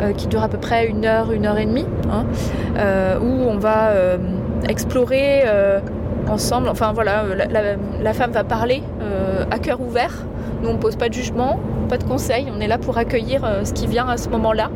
euh, 0.00 0.12
qui 0.12 0.26
dure 0.26 0.42
à 0.42 0.48
peu 0.48 0.58
près 0.58 0.88
une 0.88 1.04
heure, 1.04 1.30
une 1.30 1.46
heure 1.46 1.58
et 1.58 1.66
demie, 1.66 1.86
hein, 2.10 2.26
euh, 2.76 3.18
où 3.20 3.48
on 3.48 3.58
va 3.58 3.90
euh, 3.90 4.18
explorer 4.68 5.44
ensemble. 6.28 6.68
Enfin 6.68 6.92
voilà, 6.92 7.24
la, 8.02 8.12
femme 8.12 8.32
va 8.32 8.44
parler 8.44 8.82
à 9.50 9.58
cœur 9.58 9.80
ouvert. 9.80 10.12
Nous, 10.62 10.70
on 10.70 10.76
pose 10.78 10.96
pas 10.96 11.08
de 11.08 11.14
jugement, 11.14 11.60
pas 11.84 11.98
de 11.98 12.04
conseils. 12.04 12.46
On 12.56 12.60
est 12.60 12.68
là 12.68 12.78
pour 12.78 12.98
accueillir 12.98 13.46
ce 13.64 13.72
qui 13.72 13.86
vient 13.86 14.08
à 14.08 14.16
ce 14.16 14.28
moment-là. 14.30 14.70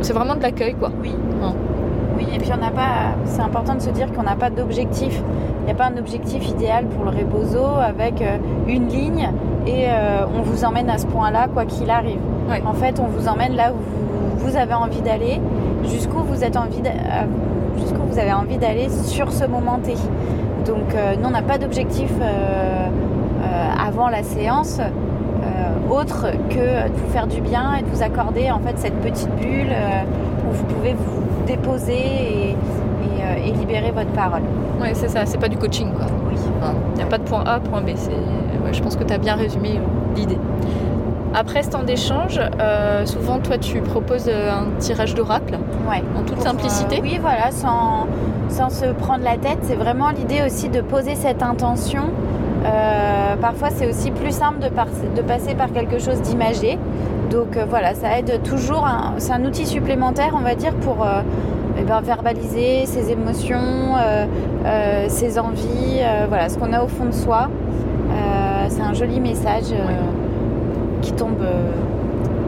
c'est 0.00 0.12
vraiment 0.12 0.36
de 0.36 0.42
l'accueil, 0.42 0.74
quoi. 0.74 0.90
Oui. 1.02 1.14
Oui, 2.16 2.26
et 2.32 2.38
puis 2.38 2.50
on 2.54 2.58
n'a 2.58 2.70
pas. 2.70 3.16
C'est 3.24 3.40
important 3.40 3.74
de 3.74 3.80
se 3.80 3.90
dire 3.90 4.12
qu'on 4.12 4.22
n'a 4.22 4.36
pas 4.36 4.50
d'objectif. 4.50 5.20
Il 5.62 5.66
n'y 5.66 5.72
a 5.72 5.74
pas 5.74 5.86
un 5.86 5.96
objectif 5.96 6.48
idéal 6.48 6.86
pour 6.86 7.04
le 7.04 7.10
rebozo 7.10 7.64
avec 7.80 8.22
une 8.68 8.88
ligne 8.88 9.28
et 9.66 9.86
euh, 9.88 10.26
on 10.36 10.42
vous 10.42 10.64
emmène 10.64 10.90
à 10.90 10.98
ce 10.98 11.06
point-là, 11.06 11.48
quoi 11.52 11.64
qu'il 11.64 11.90
arrive. 11.90 12.20
En 12.66 12.74
fait, 12.74 13.00
on 13.00 13.06
vous 13.06 13.28
emmène 13.28 13.56
là 13.56 13.72
où 13.72 14.38
vous, 14.38 14.56
avez 14.56 14.74
envie 14.74 15.00
d'aller, 15.00 15.40
jusqu'où 15.84 16.18
vous, 16.18 16.44
êtes 16.44 16.56
envie 16.56 16.80
euh, 16.84 17.24
jusqu'où 17.78 18.02
vous 18.06 18.18
avez 18.18 18.32
envie 18.32 18.58
d'aller 18.58 18.88
sur 18.90 19.32
ce 19.32 19.44
moment 19.44 19.78
T. 19.82 19.94
Donc, 20.66 20.94
euh, 20.94 21.14
nous, 21.16 21.28
on 21.28 21.30
n'a 21.30 21.42
pas 21.42 21.58
d'objectif 21.58 22.10
avant 23.78 24.08
la 24.08 24.22
séance. 24.22 24.80
Autre 25.90 26.26
que 26.48 26.88
de 26.88 26.94
vous 26.94 27.10
faire 27.12 27.26
du 27.26 27.40
bien 27.40 27.74
et 27.74 27.82
de 27.82 27.88
vous 27.88 28.02
accorder 28.02 28.50
en 28.50 28.60
fait 28.60 28.78
cette 28.78 29.00
petite 29.00 29.30
bulle 29.36 29.72
où 30.48 30.52
vous 30.52 30.64
pouvez 30.64 30.92
vous 30.92 31.22
déposer 31.46 32.50
et, 32.50 32.56
libérer 33.52 33.90
votre 33.90 34.10
parole. 34.10 34.42
Oui, 34.80 34.88
c'est 34.94 35.08
ça, 35.08 35.26
c'est 35.26 35.38
pas 35.38 35.48
du 35.48 35.56
coaching 35.56 35.92
quoi. 35.92 36.06
Oui. 36.28 36.36
Il 36.92 36.96
n'y 36.96 37.02
a 37.02 37.06
pas 37.06 37.18
de 37.18 37.24
point 37.24 37.44
A, 37.46 37.60
point 37.60 37.82
B. 37.82 37.90
je 38.72 38.82
pense 38.82 38.96
que 38.96 39.04
tu 39.04 39.12
as 39.12 39.18
bien 39.18 39.34
résumé 39.34 39.80
l'idée. 40.16 40.38
Après 41.34 41.64
ce 41.64 41.70
temps 41.70 41.82
d'échange, 41.82 42.40
euh, 42.60 43.04
souvent 43.06 43.40
toi 43.40 43.58
tu 43.58 43.80
proposes 43.80 44.28
euh, 44.28 44.52
un 44.52 44.78
tirage 44.78 45.16
d'oracle 45.16 45.58
ouais. 45.90 46.02
en 46.16 46.22
toute 46.22 46.40
simplicité. 46.40 46.98
Euh, 46.98 47.02
oui, 47.02 47.18
voilà, 47.20 47.50
sans, 47.50 48.06
sans, 48.48 48.70
se 48.70 48.86
prendre 48.92 49.24
la 49.24 49.36
tête. 49.36 49.58
C'est 49.62 49.74
vraiment 49.74 50.10
l'idée 50.10 50.42
aussi 50.46 50.68
de 50.68 50.80
poser 50.80 51.16
cette 51.16 51.42
intention. 51.42 52.04
Parfois 53.40 53.68
c'est 53.70 53.88
aussi 53.88 54.10
plus 54.10 54.32
simple 54.32 54.58
de, 54.60 54.68
de, 54.68 55.22
passer 55.22 55.54
par 55.54 55.72
quelque 55.72 55.98
chose 55.98 56.20
d'imagé. 56.22 56.78
Donc 57.30 57.58
voilà, 57.68 57.94
ça 57.94 58.18
aide 58.18 58.40
toujours. 58.42 58.86
C'est 59.18 59.32
un 59.32 59.44
outil 59.44 59.66
supplémentaire, 59.66 60.34
on 60.34 60.40
va 60.42 60.54
dire, 60.54 60.74
pour 60.74 61.06
eh 61.78 61.82
ben, 61.82 62.00
verbaliser 62.00 62.86
ses 62.86 63.10
émotions, 63.10 63.96
ses 65.08 65.38
envies, 65.38 66.00
voilà, 66.28 66.48
ce 66.48 66.58
qu'on 66.58 66.72
a 66.72 66.82
au 66.82 66.88
fond 66.88 67.06
de 67.06 67.12
soi. 67.12 67.48
c'est 68.68 68.82
un 68.82 68.94
joli 68.94 69.20
message 69.20 69.72
qui 71.04 71.12
tombe 71.12 71.42
euh, 71.42 71.70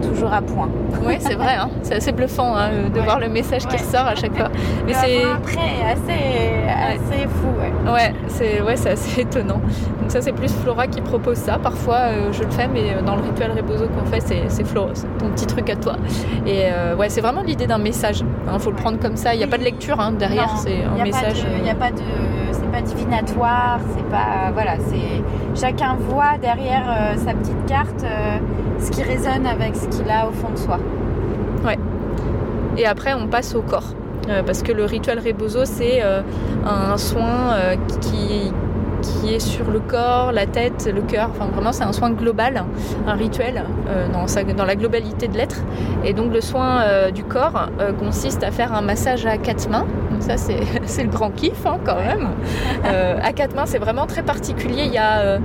toujours 0.03 0.33
à 0.33 0.43
point. 0.43 0.69
Oui, 1.05 1.15
c'est 1.21 1.35
vrai, 1.35 1.57
hein. 1.59 1.71
c'est 1.83 1.95
assez 1.95 2.13
bluffant 2.13 2.55
hein, 2.57 2.89
de 2.93 3.01
voir 3.01 3.21
le 3.21 3.29
message 3.29 3.67
qui 3.67 3.77
ressort 3.77 4.07
à 4.07 4.15
chaque 4.15 4.37
fois. 4.37 4.49
Mais 4.87 4.95
c'est 4.95 5.25
après 5.25 5.83
assez, 5.85 6.63
assez 6.69 7.23
fou. 7.29 7.93
Ouais, 7.93 8.13
c'est 8.29 8.63
ouais, 8.63 8.77
c'est 8.77 8.91
assez 8.91 9.21
étonnant. 9.23 9.61
Donc 10.01 10.11
ça, 10.11 10.21
c'est 10.21 10.33
plus 10.33 10.53
Flora 10.53 10.87
qui 10.87 11.01
propose 11.01 11.37
ça. 11.37 11.59
Parfois, 11.59 11.97
euh, 11.97 12.33
je 12.33 12.43
le 12.43 12.51
fais, 12.51 12.69
mais 12.69 12.93
euh, 12.93 13.03
dans 13.03 13.17
le 13.17 13.23
rituel 13.23 13.53
Rebozo 13.53 13.89
qu'on 13.89 14.07
fait, 14.07 14.21
c'est 14.49 14.65
Flora, 14.65 14.91
c'est 14.95 15.07
ton 15.19 15.31
petit 15.31 15.47
truc 15.47 15.69
à 15.71 15.77
toi. 15.77 15.97
Et 16.47 16.65
ouais, 16.97 17.09
c'est 17.09 17.21
vraiment 17.21 17.43
l'idée 17.43 17.67
d'un 17.67 17.79
message. 17.79 18.21
Il 18.21 18.51
hein, 18.51 18.59
faut 18.59 18.71
le 18.71 18.77
prendre 18.77 18.99
comme 18.99 19.17
ça. 19.17 19.35
Il 19.35 19.39
n'y 19.39 19.45
a 19.45 19.49
pas 19.49 19.59
de 19.59 19.65
lecture 19.65 19.97
derrière, 20.19 20.57
c'est 20.59 20.85
un 20.85 21.03
message. 21.03 21.47
Il 21.57 21.63
n'y 21.63 21.71
a 21.71 21.75
pas 21.75 21.91
de 21.91 22.03
divinatoire, 22.81 23.81
c'est 23.97 24.09
pas 24.09 24.51
voilà, 24.53 24.77
c'est 24.89 25.23
chacun 25.59 25.97
voit 25.99 26.39
derrière 26.41 26.85
euh, 26.89 27.17
sa 27.17 27.35
petite 27.35 27.67
carte 27.67 28.05
euh, 28.05 28.39
ce 28.79 28.91
qui 28.91 29.03
résonne 29.03 29.47
avec 29.47 29.75
ce 29.77 29.87
qu'il 29.89 30.11
a 30.11 30.29
au 30.29 30.33
fond 30.33 30.51
de 30.51 30.59
soi. 30.59 30.79
Ouais. 31.65 31.79
Et 32.77 32.87
après 32.87 33.15
on 33.15 33.27
passe 33.27 33.55
au 33.55 33.63
corps. 33.63 33.95
Euh, 34.29 34.43
parce 34.43 34.63
que 34.63 34.73
le 34.73 34.85
rituel 34.85 35.21
Rebozo, 35.21 35.65
c'est 35.65 36.03
un 36.65 36.97
soin 36.97 37.55
qui, 38.01 38.53
qui 39.07 39.35
est 39.35 39.41
sur 39.41 39.71
le 39.71 39.81
corps, 39.81 40.33
la 40.33 40.47
tête, 40.47 40.91
le 40.93 41.03
cœur. 41.03 41.31
Enfin, 41.31 41.47
vraiment, 41.47 41.73
c'est 41.73 41.85
un 41.85 41.93
soin 41.93 42.11
global, 42.11 42.65
un 43.07 43.15
rituel 43.15 43.65
euh, 43.89 44.09
dans, 44.09 44.27
dans, 44.55 44.65
la 44.65 44.77
globalité 44.77 45.29
de 45.29 45.37
l'être. 45.37 45.63
Et 46.05 46.13
donc, 46.13 46.33
le 46.33 46.41
soin 46.41 46.83
euh, 46.83 47.11
du 47.11 47.25
corps 47.25 47.69
euh, 47.81 47.93
consiste 47.93 48.43
à 48.43 48.51
faire 48.51 48.73
un 48.73 48.83
massage 48.83 49.27
à 49.27 49.39
quatre 49.39 49.69
mains. 49.69 49.87
Donc, 50.11 50.23
ça, 50.23 50.37
c'est 50.37 51.03
le 51.03 51.11
grand 51.11 51.31
kiff 51.31 51.67
hein, 51.67 51.79
quand 51.85 51.97
même. 51.97 52.29
à 53.23 53.33
quatre 53.33 53.55
mains, 53.55 53.67
c'est 53.67 53.79
vraiment 53.79 54.07
très 54.07 54.23
particulier. 54.23 54.85
Il 54.87 54.93
y 54.93 54.99
a. 54.99 55.39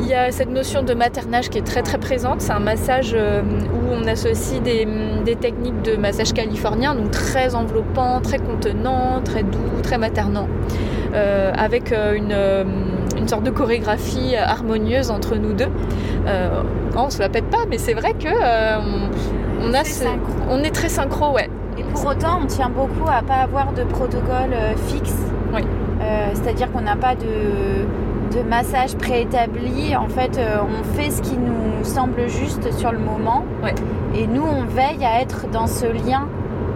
il 0.00 0.06
y 0.06 0.14
a 0.14 0.32
cette 0.32 0.50
notion 0.50 0.82
de 0.82 0.94
maternage 0.94 1.48
qui 1.48 1.58
est 1.58 1.66
très 1.66 1.82
très 1.82 1.98
présente. 1.98 2.40
C'est 2.40 2.52
un 2.52 2.58
massage 2.58 3.14
où 3.14 3.92
on 3.92 4.06
associe 4.06 4.60
des, 4.60 4.86
des, 5.24 5.36
techniques 5.36 5.82
de 5.82 5.96
massage 5.96 6.32
californien, 6.32 6.94
donc 6.94 7.10
très 7.10 7.54
enveloppant, 7.54 8.20
très 8.20 8.38
contenant, 8.38 9.20
très 9.24 9.42
doux, 9.42 9.80
très 9.82 9.98
maternant. 9.98 10.48
Euh, 11.14 11.52
avec 11.54 11.92
euh, 11.92 12.18
euh, 12.30 12.64
une, 13.18 13.28
sorte 13.28 13.42
de 13.42 13.50
chorégraphie 13.50 14.34
harmonieuse 14.34 15.10
entre 15.10 15.36
nous 15.36 15.52
deux. 15.52 15.68
on 16.96 17.10
se 17.10 17.18
la 17.18 17.28
pète 17.28 17.50
pas, 17.50 17.66
mais 17.68 17.76
c'est 17.76 17.92
vrai 17.92 18.14
que 18.14 18.28
on, 18.28 19.74
a 19.74 19.82
on 20.48 20.62
est 20.62 20.70
très 20.70 20.88
synchro, 20.88 21.32
ouais. 21.32 21.50
Et 21.78 21.82
pour 21.84 22.06
autant, 22.06 22.40
on 22.42 22.46
tient 22.46 22.70
beaucoup 22.70 23.08
à 23.08 23.22
pas 23.22 23.42
avoir 23.42 23.72
de 23.72 23.84
protocole 23.84 24.54
fixe. 24.86 25.16
Oui. 25.54 25.62
C'est-à-dire 26.34 26.72
qu'on 26.72 26.80
n'a 26.80 26.96
pas 26.96 27.14
de, 27.14 28.36
de 28.36 28.42
massage 28.42 28.96
préétabli. 28.96 29.94
En 29.94 30.08
fait, 30.08 30.40
on 30.62 30.82
fait 30.96 31.10
ce 31.10 31.22
qui 31.22 31.36
nous 31.36 31.84
semble 31.84 32.28
juste 32.28 32.72
sur 32.72 32.90
le 32.90 32.98
moment. 32.98 33.44
Ouais. 33.62 33.74
Et 34.14 34.26
nous, 34.26 34.42
on 34.42 34.64
veille 34.64 35.04
à 35.04 35.20
être 35.20 35.48
dans 35.50 35.66
ce 35.66 35.86
lien, 35.86 36.26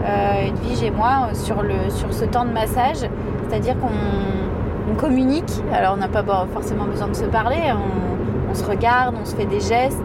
Edwige 0.06 0.82
et 0.82 0.90
moi, 0.90 1.30
sur, 1.32 1.62
le, 1.62 1.90
sur 1.90 2.12
ce 2.12 2.24
temps 2.24 2.44
de 2.44 2.52
massage. 2.52 3.08
C'est-à-dire 3.48 3.76
qu'on 3.78 4.94
communique, 4.96 5.52
alors 5.72 5.94
on 5.94 5.96
n'a 5.98 6.08
pas 6.08 6.24
forcément 6.52 6.84
besoin 6.84 7.08
de 7.08 7.14
se 7.14 7.24
parler, 7.24 7.72
on, 8.50 8.54
se 8.54 8.64
regarde, 8.64 9.14
on 9.20 9.24
se 9.24 9.34
fait 9.34 9.46
des 9.46 9.60
gestes, 9.60 9.98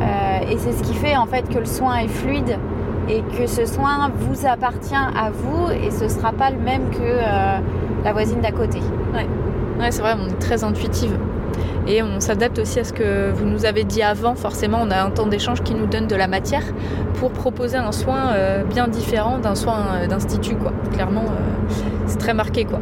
euh, 0.00 0.50
et 0.50 0.58
c'est 0.58 0.72
ce 0.72 0.82
qui 0.82 0.94
fait 0.94 1.16
en 1.16 1.26
fait 1.26 1.48
que 1.48 1.58
le 1.58 1.64
soin 1.64 1.96
est 1.96 2.08
fluide 2.08 2.58
et 3.08 3.22
que 3.22 3.46
ce 3.46 3.64
soin 3.64 4.10
vous 4.14 4.46
appartient 4.46 4.94
à 4.94 5.30
vous 5.30 5.70
et 5.70 5.90
ce 5.90 6.04
ne 6.04 6.08
sera 6.08 6.32
pas 6.32 6.50
le 6.50 6.58
même 6.58 6.90
que 6.90 6.98
euh, 7.00 7.58
la 8.04 8.12
voisine 8.12 8.40
d'à 8.40 8.52
côté. 8.52 8.80
Ouais, 9.78 9.90
c'est 9.90 10.02
vrai, 10.02 10.14
on 10.20 10.28
est 10.28 10.38
très 10.38 10.64
intuitive. 10.64 11.16
Et 11.86 12.02
on 12.02 12.20
s'adapte 12.20 12.58
aussi 12.58 12.80
à 12.80 12.84
ce 12.84 12.92
que 12.92 13.30
vous 13.32 13.44
nous 13.44 13.64
avez 13.64 13.84
dit 13.84 14.02
avant. 14.02 14.34
Forcément, 14.34 14.78
on 14.82 14.90
a 14.90 15.02
un 15.02 15.10
temps 15.10 15.26
d'échange 15.26 15.62
qui 15.62 15.74
nous 15.74 15.86
donne 15.86 16.06
de 16.06 16.16
la 16.16 16.26
matière 16.26 16.64
pour 17.14 17.30
proposer 17.30 17.76
un 17.76 17.92
soin 17.92 18.32
euh, 18.32 18.64
bien 18.64 18.88
différent 18.88 19.38
d'un 19.38 19.54
soin 19.54 20.06
d'institut. 20.08 20.56
Quoi. 20.56 20.72
Clairement, 20.92 21.24
c'est 22.06 22.18
très 22.18 22.34
marqué 22.34 22.64
quoi. 22.64 22.80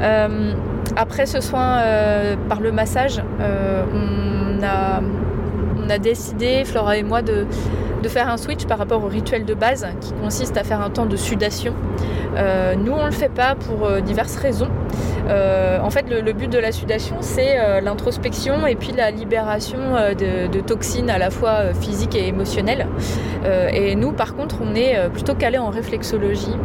Euh, 0.00 0.52
après 0.96 1.26
ce 1.26 1.40
soin 1.40 1.78
euh, 1.78 2.36
par 2.48 2.60
le 2.60 2.72
massage, 2.72 3.22
euh, 3.40 3.84
on, 3.92 4.62
a, 4.62 5.00
on 5.84 5.90
a 5.90 5.98
décidé, 5.98 6.64
Flora 6.64 6.96
et 6.96 7.02
moi, 7.02 7.22
de, 7.22 7.46
de 8.04 8.08
faire 8.08 8.28
un 8.28 8.36
switch 8.36 8.66
par 8.66 8.78
rapport 8.78 9.02
au 9.02 9.08
rituel 9.08 9.44
de 9.44 9.54
base 9.54 9.86
qui 10.00 10.12
consiste 10.12 10.56
à 10.56 10.64
faire 10.64 10.80
un 10.80 10.90
temps 10.90 11.06
de 11.06 11.16
sudation. 11.16 11.74
nous, 12.78 12.92
on 12.92 13.00
ne 13.00 13.06
le 13.06 13.12
fait 13.12 13.28
pas 13.28 13.54
pour 13.54 13.90
diverses 14.02 14.36
raisons. 14.36 14.68
en 15.28 15.90
fait, 15.90 16.06
le, 16.08 16.32
but 16.32 16.50
de 16.50 16.58
la 16.58 16.70
sudation, 16.70 17.16
c'est 17.20 17.80
l'introspection 17.80 18.66
et 18.66 18.74
puis 18.74 18.92
la 18.92 19.10
libération 19.10 19.78
de, 19.78 20.60
toxines 20.60 21.10
à 21.10 21.18
la 21.18 21.30
fois 21.30 21.72
physiques 21.80 22.14
et 22.14 22.28
émotionnelles. 22.28 22.86
et 23.72 23.94
nous, 23.96 24.12
par 24.12 24.34
contre, 24.36 24.56
on 24.62 24.74
est 24.74 24.96
plutôt 25.10 25.34
calé 25.34 25.58
en 25.58 25.70
réflexologie. 25.70 26.56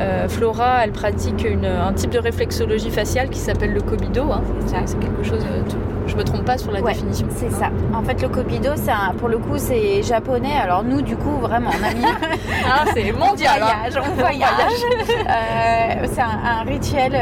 Euh, 0.00 0.28
Flora, 0.28 0.84
elle 0.84 0.92
pratique 0.92 1.46
un 1.46 1.92
type 1.92 2.10
de 2.10 2.18
réflexologie 2.18 2.90
faciale 2.90 3.28
qui 3.28 3.38
s'appelle 3.38 3.72
le 3.74 3.82
Kobido. 3.82 4.32
Hein. 4.32 4.42
C'est 4.86 4.98
quelque 4.98 5.22
chose. 5.22 5.44
Euh, 5.44 5.62
je 6.10 6.16
me 6.16 6.24
trompe 6.24 6.44
pas 6.44 6.58
sur 6.58 6.72
la 6.72 6.82
définition. 6.82 7.26
C'est 7.30 7.50
ça. 7.50 7.70
En 7.94 8.02
fait, 8.02 8.20
le 8.20 8.28
Kobido, 8.28 8.70
un, 8.70 9.14
pour 9.14 9.28
le 9.28 9.38
coup, 9.38 9.56
c'est 9.56 10.02
japonais. 10.02 10.54
Alors 10.62 10.82
nous, 10.84 11.02
du 11.02 11.16
coup, 11.16 11.36
vraiment, 11.40 11.70
on 11.70 11.84
a 11.84 11.94
mis. 11.94 12.04
ah, 12.66 12.84
c'est 12.92 13.12
mondial. 13.12 13.62
On 13.96 14.14
voyage. 14.14 14.50
Voyage. 14.50 15.26
Euh, 15.28 16.06
c'est 16.12 16.20
un, 16.20 16.62
rituel 16.66 17.12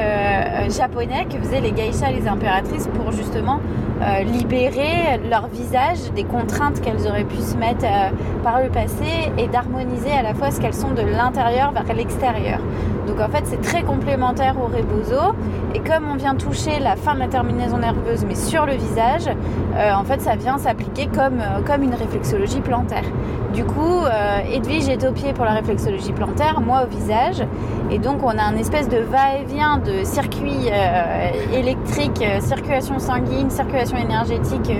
japonais 0.70 1.26
que 1.30 1.38
faisaient 1.38 1.60
les 1.60 1.72
geishas, 1.72 2.10
les 2.10 2.26
impératrices, 2.26 2.88
pour 2.88 3.12
justement 3.12 3.60
libérer 4.26 5.18
leur 5.28 5.48
visage 5.48 6.12
des 6.14 6.24
contraintes 6.24 6.80
qu'elles 6.80 7.06
auraient 7.08 7.24
pu 7.24 7.38
se 7.38 7.56
mettre 7.56 7.84
par 8.44 8.62
le 8.62 8.68
passé 8.68 9.32
et 9.38 9.48
d'harmoniser 9.48 10.12
à 10.12 10.22
la 10.22 10.34
fois 10.34 10.50
ce 10.50 10.60
qu'elles 10.60 10.74
sont 10.74 10.92
de 10.92 11.02
l'intérieur 11.02 11.72
vers 11.72 11.92
l'extérieur. 11.94 12.60
Donc 13.08 13.20
en 13.20 13.28
fait 13.28 13.44
c'est 13.44 13.60
très 13.62 13.82
complémentaire 13.82 14.56
au 14.60 14.66
rebozo 14.66 15.34
et 15.74 15.80
comme 15.80 16.08
on 16.12 16.16
vient 16.16 16.34
toucher 16.34 16.78
la 16.78 16.94
fin 16.94 17.14
de 17.14 17.20
la 17.20 17.28
terminaison 17.28 17.78
nerveuse 17.78 18.24
mais 18.28 18.34
sur 18.34 18.66
le 18.66 18.74
visage, 18.74 19.26
euh, 19.76 19.92
en 19.94 20.04
fait 20.04 20.20
ça 20.20 20.36
vient 20.36 20.58
s'appliquer 20.58 21.06
comme, 21.06 21.40
euh, 21.40 21.62
comme 21.66 21.82
une 21.82 21.94
réflexologie 21.94 22.60
plantaire. 22.60 23.04
Du 23.54 23.64
coup, 23.64 24.04
euh, 24.04 24.40
Edwige 24.52 24.88
est 24.88 25.04
au 25.08 25.12
pied 25.12 25.32
pour 25.32 25.46
la 25.46 25.52
réflexologie 25.52 26.12
plantaire, 26.12 26.60
moi 26.60 26.82
au 26.84 26.86
visage 26.86 27.42
et 27.90 27.98
donc 27.98 28.22
on 28.22 28.36
a 28.36 28.42
un 28.42 28.56
espèce 28.56 28.90
de 28.90 28.98
va-et-vient 28.98 29.78
de 29.78 30.04
circuits 30.04 30.68
électriques, 31.54 32.22
circulation 32.40 32.98
sanguine, 32.98 33.48
circulation 33.48 33.96
énergétique 33.96 34.70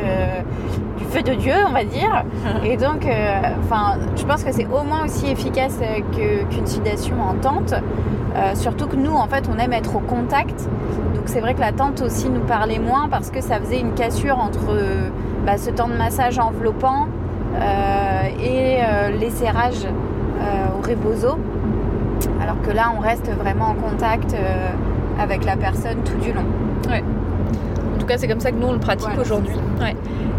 du 0.99 1.05
feu 1.07 1.23
de 1.23 1.33
Dieu, 1.33 1.55
on 1.67 1.73
va 1.73 1.85
dire. 1.85 2.25
Et 2.65 2.77
donc, 2.77 3.07
je 3.07 4.25
pense 4.27 4.45
que 4.45 4.53
c'est 4.53 4.67
au 4.67 4.83
moins 4.83 5.07
aussi 5.07 5.31
efficace 5.31 5.79
qu'une 6.13 6.67
sudation 6.67 7.17
en 7.23 7.35
tente. 7.35 7.73
Euh, 8.39 8.55
surtout 8.55 8.87
que 8.87 8.97
nous, 8.97 9.15
en 9.15 9.27
fait, 9.27 9.45
on 9.53 9.59
aime 9.59 9.73
être 9.73 9.97
au 9.97 10.01
contact. 10.01 10.69
Donc 11.15 11.25
c'est 11.27 11.41
vrai 11.41 11.55
que 11.55 11.61
la 11.61 11.73
tente 11.73 12.01
aussi 12.01 12.29
nous 12.29 12.41
parlait 12.41 12.79
moins 12.79 13.09
parce 13.09 13.31
que 13.31 13.41
ça 13.41 13.59
faisait 13.59 13.81
une 13.81 13.95
cassure 13.95 14.39
entre 14.39 14.77
bah, 15.45 15.59
ce 15.59 15.71
temps 15.71 15.89
de 15.89 15.97
massage 15.97 16.39
enveloppant 16.39 17.09
euh, 17.55 18.29
et 18.41 18.79
euh, 18.81 19.11
les 19.19 19.31
serrages 19.31 19.87
au 20.77 20.87
rebozo. 20.87 21.37
Alors 22.41 22.61
que 22.63 22.71
là, 22.71 22.93
on 22.97 23.01
reste 23.01 23.31
vraiment 23.31 23.67
en 23.67 23.75
contact 23.75 24.35
avec 25.21 25.45
la 25.45 25.57
personne 25.57 25.99
tout 26.05 26.17
du 26.19 26.33
long. 26.33 26.45
Ouais. 26.89 27.03
En 27.95 27.99
tout 27.99 28.07
cas, 28.07 28.17
c'est 28.17 28.29
comme 28.29 28.41
ça 28.41 28.53
que 28.53 28.57
nous, 28.57 28.69
on 28.69 28.73
le 28.73 28.79
pratique 28.79 29.19
aujourd'hui. 29.21 29.57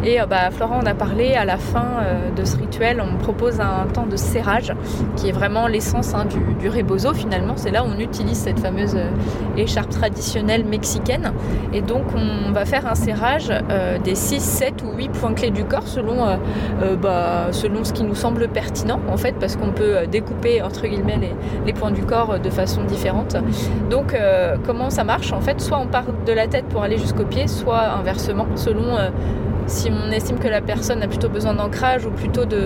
Et 0.04 0.22
euh, 0.22 0.26
bah, 0.26 0.50
Florent 0.52 0.78
en 0.78 0.86
a 0.86 0.94
parlé 0.94 1.34
à 1.34 1.46
la 1.46 1.58
fin 1.58 1.86
euh, 2.02 2.30
de 2.32 2.46
ce 2.46 2.58
rituel, 2.58 3.02
on 3.02 3.18
propose 3.18 3.60
un 3.60 3.86
temps 3.92 4.06
de 4.06 4.16
serrage 4.16 4.74
qui 5.18 5.28
est 5.28 5.32
vraiment 5.32 5.68
l'essence 5.68 6.14
hein, 6.14 6.26
du, 6.26 6.40
du, 6.56 6.70
rebozo 6.70 7.14
finalement. 7.14 7.54
C'est 7.58 7.72
là 7.72 7.84
où 7.84 7.88
on 7.88 8.00
utilise 8.00 8.38
cette 8.38 8.60
fameuse 8.60 8.96
euh, 8.96 9.10
écharpe 9.58 9.90
traditionnelle 9.90 10.64
mexicaine. 10.64 11.34
Et 11.74 11.82
donc 11.82 12.04
on 12.16 12.52
va 12.52 12.66
faire 12.66 12.88
un 12.88 12.96
serrage 12.96 13.52
des 14.04 14.16
6, 14.16 14.40
7 14.40 14.84
ou 14.84 14.96
8 14.96 15.10
points 15.10 15.34
clés 15.34 15.52
du 15.52 15.64
corps 15.64 15.88
selon, 15.88 16.26
bah, 17.02 17.48
selon 17.52 17.84
ce 17.84 17.94
qui 17.94 18.04
nous 18.04 18.16
semble 18.16 18.48
pertinent 18.48 19.00
en 19.10 19.18
fait 19.18 19.36
parce 19.40 19.56
qu'on 19.56 19.72
peut 19.72 20.08
découper 20.10 20.62
entre 20.62 20.88
guillemets 20.88 21.18
les, 21.18 21.34
les, 21.66 21.74
points 21.74 21.92
du 21.92 22.04
corps 22.04 22.40
de 22.40 22.50
façon 22.50 22.84
différente. 22.84 23.36
Donc 23.90 24.16
comment 24.66 24.90
ça 24.90 25.04
marche? 25.04 25.32
En 25.34 25.42
fait, 25.42 25.62
soit 25.62 25.78
on 25.78 25.88
part 25.88 26.06
de 26.26 26.34
la 26.34 26.48
tête 26.48 26.66
pour 26.66 26.82
aller 26.82 26.98
jusqu'au 26.98 27.26
pied, 27.26 27.48
soit 27.48 27.92
inversement 28.00 28.48
selon 28.56 28.98
si 29.70 29.90
on 29.92 30.12
estime 30.12 30.40
que 30.40 30.48
la 30.48 30.62
personne 30.62 31.02
a 31.04 31.08
plutôt 31.08 31.30
besoin 31.30 31.54
d'ancrage 31.54 32.06
ou 32.06 32.12
plutôt 32.12 32.46
de, 32.46 32.66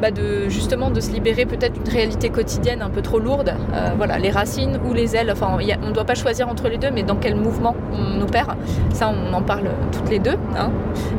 bah 0.00 0.10
de, 0.10 0.48
justement 0.48 0.90
de 0.90 1.00
se 1.00 1.10
libérer 1.10 1.44
peut-être 1.44 1.74
d'une 1.74 1.92
réalité 1.92 2.30
quotidienne 2.30 2.82
un 2.82 2.90
peu 2.90 3.02
trop 3.02 3.18
lourde, 3.18 3.52
euh, 3.74 3.90
voilà, 3.96 4.18
les 4.18 4.30
racines 4.30 4.78
ou 4.88 4.94
les 4.94 5.16
ailes, 5.16 5.30
enfin 5.30 5.48
on 5.52 5.86
ne 5.86 5.92
doit 5.92 6.04
pas 6.04 6.14
choisir 6.14 6.48
entre 6.48 6.68
les 6.68 6.78
deux, 6.78 6.90
mais 6.90 7.02
dans 7.02 7.16
quel 7.16 7.36
mouvement 7.36 7.76
on 7.92 8.20
opère, 8.22 8.56
ça 8.92 9.10
on 9.12 9.32
en 9.32 9.42
parle 9.42 9.70
toutes 9.92 10.10
les 10.10 10.18
deux. 10.18 10.36
Hein. 10.56 10.70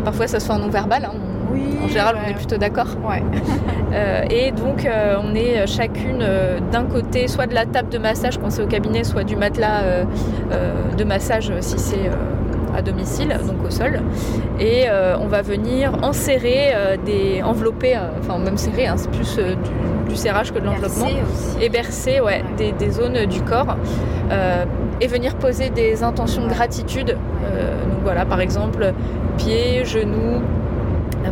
Parfois 0.04 0.28
ça 0.28 0.40
se 0.40 0.48
fait 0.48 0.54
en 0.54 0.60
non-verbal, 0.60 1.06
hein. 1.06 1.14
en 1.84 1.88
général 1.88 2.18
on 2.26 2.30
est 2.30 2.36
plutôt 2.36 2.58
d'accord. 2.58 2.88
Ouais. 3.08 3.24
euh, 3.94 4.24
et 4.30 4.52
donc 4.52 4.86
euh, 4.86 5.18
on 5.24 5.36
est 5.36 5.68
chacune 5.68 6.26
d'un 6.72 6.86
côté, 6.86 7.28
soit 7.28 7.48
de 7.48 7.54
la 7.54 7.66
table 7.66 7.90
de 7.90 7.98
massage 7.98 8.40
quand 8.40 8.50
c'est 8.50 8.64
au 8.64 8.68
cabinet, 8.68 9.04
soit 9.04 9.24
du 9.24 9.36
matelas 9.36 10.06
de 10.98 11.04
massage 11.04 11.52
si 11.60 11.78
c'est 11.78 12.10
à 12.80 12.82
domicile, 12.82 13.38
donc 13.46 13.58
au 13.66 13.70
sol. 13.70 14.02
Et 14.60 14.86
euh, 14.88 15.16
on 15.20 15.28
va 15.28 15.42
venir 15.42 15.92
enserrer 16.02 16.72
euh, 16.74 16.98
des 17.06 17.44
envelopper, 17.44 17.96
euh, 17.96 18.10
enfin 18.20 18.40
même 18.40 18.58
serrer, 18.58 18.88
hein, 18.88 18.96
c'est 18.98 19.12
plus 19.12 19.36
du, 19.38 20.10
du, 20.10 20.16
serrage 20.16 20.52
que 20.52 20.60
de 20.60 20.66
l'enveloppement. 20.66 21.08
Et 21.62 21.70
bercer 21.70 22.22
ouais, 22.22 22.44
des, 22.58 22.72
des, 22.72 22.92
zones 22.92 23.26
du 23.26 23.42
corps. 23.42 23.76
et 25.02 25.08
venir 25.08 25.36
poser 25.36 25.70
des 25.70 26.04
intentions 26.04 26.44
de 26.44 26.50
gratitude. 26.50 27.08
donc 27.08 28.00
voilà, 28.04 28.26
par 28.26 28.42
exemple, 28.42 28.94
pieds, 29.38 29.86
genoux, 29.86 30.42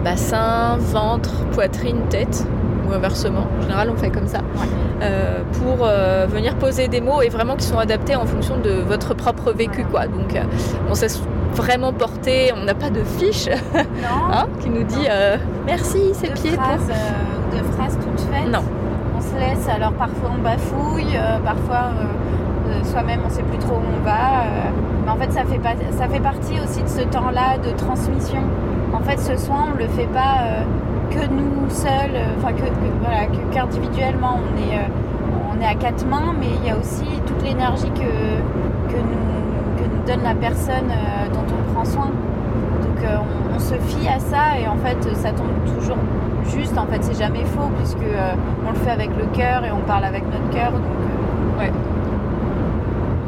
bassin, 0.04 0.77
ventre, 0.80 1.46
poitrine, 1.54 2.01
tête 2.10 2.46
ou 2.88 2.94
inversement. 2.94 3.48
En 3.58 3.62
général, 3.62 3.89
on 3.89 3.98
fait 3.98 4.12
comme 4.12 4.27
ça. 4.27 4.39
Ouais. 4.39 4.68
Euh, 5.01 5.44
pour 5.62 5.86
euh, 5.86 6.25
venir 6.27 6.56
poser 6.56 6.88
des 6.88 7.01
mots 7.01 7.22
et 7.22 7.30
vraiment 7.30 7.56
qui 7.56 7.68
sont 7.68 7.77
adaptés 7.77 8.16
en 8.16 8.25
fonction 8.25 8.58
de 8.58 8.72
votre 8.72 9.13
propre 9.13 9.51
vécu. 9.51 9.84
Quoi. 9.86 10.08
Donc, 10.08 10.36
euh, 10.36 10.42
on 10.89 10.96
s'est 10.96 11.10
vraiment 11.54 11.94
porté, 11.94 12.51
on 12.56 12.66
n'a 12.66 12.74
pas 12.74 12.89
de 12.89 13.04
fiche 13.04 13.48
hein, 14.32 14.46
qui 14.62 14.70
nous 14.70 14.84
dit 14.84 15.08
euh, 15.10 15.38
merci, 15.66 16.12
c'est 16.13 16.34
pieds. 16.34 16.51
Phrases, 16.51 16.88
pour... 16.88 17.58
de 17.58 17.63
phrases 17.74 17.98
toutes 18.01 18.22
faites. 18.22 18.51
Non. 18.51 18.63
On 19.18 19.22
se 19.22 19.36
laisse, 19.36 19.68
alors 19.68 19.94
parfois 19.94 20.32
on 20.38 20.42
bafouille, 20.42 21.18
parfois 21.44 21.92
soi-même 22.84 23.22
on 23.25 23.30
ne 23.30 23.34
sait 23.34 23.44
plus 23.44 23.58
trop 23.58 23.75
où 23.75 23.82
on 24.00 24.06
va. 24.06 24.44
mais 25.04 25.12
en 25.12 25.16
fait, 25.16 25.32
ça 25.32 25.44
fait, 25.44 25.58
pas, 25.58 25.74
ça 25.98 26.08
fait 26.08 26.20
partie 26.20 26.60
aussi 26.63 26.84
de 26.84 26.88
ce 26.88 27.01
temps-là 27.01 27.58
de 27.58 27.72
transmission. 27.75 28.42
En 28.94 29.00
fait, 29.00 29.20
ce 29.20 29.36
soin, 29.38 29.70
on 29.72 29.75
ne 29.75 29.80
le 29.80 29.88
fait 29.88 30.08
pas 30.08 30.38
que 31.10 31.25
nous 31.27 31.70
seuls, 31.70 32.18
enfin 32.38 32.54
que, 32.54 32.62
que, 32.62 32.89
voilà, 33.01 33.25
qu'individuellement 33.51 34.39
on 34.39 34.58
est, 34.58 34.77
euh, 34.77 35.56
on 35.56 35.62
est 35.62 35.66
à 35.66 35.75
quatre 35.75 36.06
mains, 36.06 36.34
mais 36.39 36.48
il 36.62 36.68
y 36.68 36.72
a 36.72 36.77
aussi 36.77 37.06
toute 37.25 37.42
l'énergie 37.44 37.92
que 37.92 38.98
nous 38.98 39.56
donne 40.07 40.23
la 40.23 40.35
personne 40.35 40.89
euh, 40.89 41.29
dont 41.33 41.45
on 41.53 41.73
prend 41.73 41.85
soin. 41.85 42.05
Donc 42.07 43.03
euh, 43.03 43.17
on, 43.17 43.55
on, 43.55 43.59
se 43.59 43.75
fie 43.75 44.07
à 44.07 44.19
ça 44.19 44.57
et 44.59 44.67
en 44.67 44.77
fait 44.77 44.97
ça 45.15 45.31
tombe 45.31 45.51
toujours 45.75 45.97
juste, 46.49 46.77
en 46.77 46.85
fait 46.85 47.03
c'est 47.03 47.17
jamais 47.17 47.43
faux 47.43 47.69
puisque 47.77 47.97
euh, 47.97 48.33
on 48.65 48.71
le 48.71 48.77
fait 48.77 48.91
avec 48.91 49.09
le 49.17 49.25
cœur 49.37 49.65
et 49.65 49.71
on 49.71 49.81
parle 49.81 50.05
avec 50.05 50.23
notre 50.25 50.49
cœur. 50.49 50.71
Donc 50.71 50.81
ouais. 51.59 51.71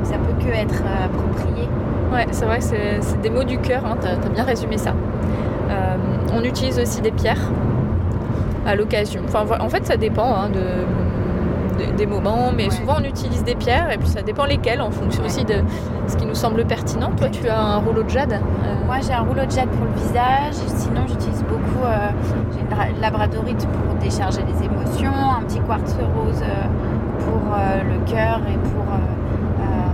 ça 0.04 0.16
peut 0.16 0.46
que 0.46 0.52
être 0.52 0.82
approprié. 1.04 1.68
Ouais, 2.14 2.26
c'est 2.32 2.46
vrai 2.46 2.60
que 2.60 2.64
c'est 3.02 3.22
des 3.22 3.30
mots 3.30 3.44
du 3.44 3.60
cœur, 3.60 3.86
hein, 3.86 3.96
t'as 4.00 4.14
as 4.14 4.30
bien 4.30 4.44
résumé 4.44 4.78
ça. 4.78 4.94
Euh, 5.70 5.98
on 6.34 6.44
utilise 6.44 6.80
aussi 6.80 7.02
des 7.02 7.12
pierres 7.12 7.52
à 8.66 8.76
l'occasion. 8.76 9.22
Enfin, 9.28 9.46
en 9.60 9.70
fait, 9.70 9.86
ça 9.86 9.98
dépend 9.98 10.34
hein, 10.34 10.50
de, 10.50 10.60
de, 11.80 11.96
des 11.96 12.06
moments, 12.06 12.52
mais 12.56 12.66
ouais. 12.66 12.72
souvent 12.72 12.96
on 13.00 13.04
utilise 13.04 13.44
des 13.44 13.56
pierres 13.56 13.92
et 13.92 13.98
puis 13.98 14.08
ça 14.08 14.22
dépend 14.22 14.46
lesquelles 14.46 14.82
en 14.82 14.92
fonction 14.92 15.24
aussi 15.26 15.46
de 15.46 15.56
ce 16.08 16.16
qui 16.18 16.26
nous 16.26 16.36
semble 16.36 16.66
pertinent. 16.66 17.12
Toi, 17.18 17.30
tu 17.30 17.48
as 17.48 17.60
un 17.60 17.78
rouleau 17.78 18.04
de 18.04 18.10
jade 18.10 18.34
euh... 18.34 18.86
Moi, 18.86 18.98
j'ai 19.06 19.14
un 19.14 19.22
rouleau 19.22 19.46
de 19.46 19.52
jade 19.52 19.70
pour 19.70 19.86
le 19.86 19.94
visage. 19.94 20.56
Sinon, 20.76 21.02
j'utilise 21.08 21.44
beaucoup. 21.44 21.86
Euh, 21.86 22.10
j'ai 22.54 22.92
une 22.92 23.02
labradorite 23.02 23.68
pour 23.68 23.96
décharger 23.96 24.42
les 24.44 24.66
émotions, 24.66 25.14
un 25.38 25.42
petit 25.44 25.60
quartz 25.60 25.94
rose 25.94 26.42
euh, 26.42 26.68
pour 27.20 27.56
le 27.56 28.12
cœur 28.12 28.40
et 28.48 28.58
pour 28.70 28.86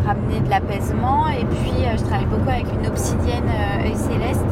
ramener 0.05 0.39
de 0.39 0.49
l'apaisement. 0.49 1.27
Et 1.29 1.45
puis, 1.45 1.73
je 1.97 2.03
travaille 2.03 2.27
beaucoup 2.27 2.49
avec 2.49 2.65
une 2.79 2.87
obsidienne 2.87 3.49
œil 3.83 3.95
céleste 3.95 4.45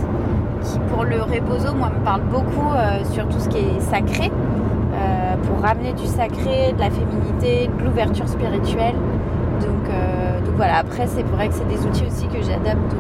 qui 0.64 0.80
pour 0.80 1.04
le 1.04 1.22
rebozo, 1.22 1.74
moi, 1.74 1.90
me 1.90 2.04
parle 2.04 2.22
beaucoup 2.24 2.72
euh, 2.74 3.04
sur 3.12 3.28
tout 3.28 3.40
ce 3.40 3.50
qui 3.50 3.58
est 3.58 3.80
sacré, 3.80 4.28
euh, 4.28 4.53
pour 5.44 5.62
ramener 5.62 5.94
du 5.94 6.06
sacré, 6.06 6.74
de 6.74 6.80
la 6.80 6.90
féminité, 6.90 7.70
de 7.80 7.84
l'ouverture 7.84 8.28
spirituelle. 8.28 8.96
Donc, 9.62 9.90
euh, 9.90 10.40
donc 10.42 10.56
voilà, 10.56 10.78
après, 10.78 11.08
c'est 11.08 11.24
vrai 11.24 11.48
que 11.48 11.54
c'est 11.54 11.68
des 11.68 11.86
outils 11.86 12.06
aussi 12.06 12.28
que 12.28 12.42
j'adapte 12.42 12.96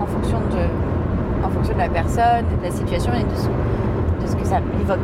en 0.00 0.06
fonction 0.06 0.38
de, 0.38 1.44
en 1.46 1.50
fonction 1.50 1.74
de 1.74 1.78
la 1.78 1.88
personne, 1.88 2.44
de 2.60 2.64
la 2.64 2.70
situation 2.70 3.12
et 3.14 3.24
de 3.24 4.26
ce, 4.26 4.36
que 4.36 4.44
ça 4.44 4.60
évoque. 4.80 4.98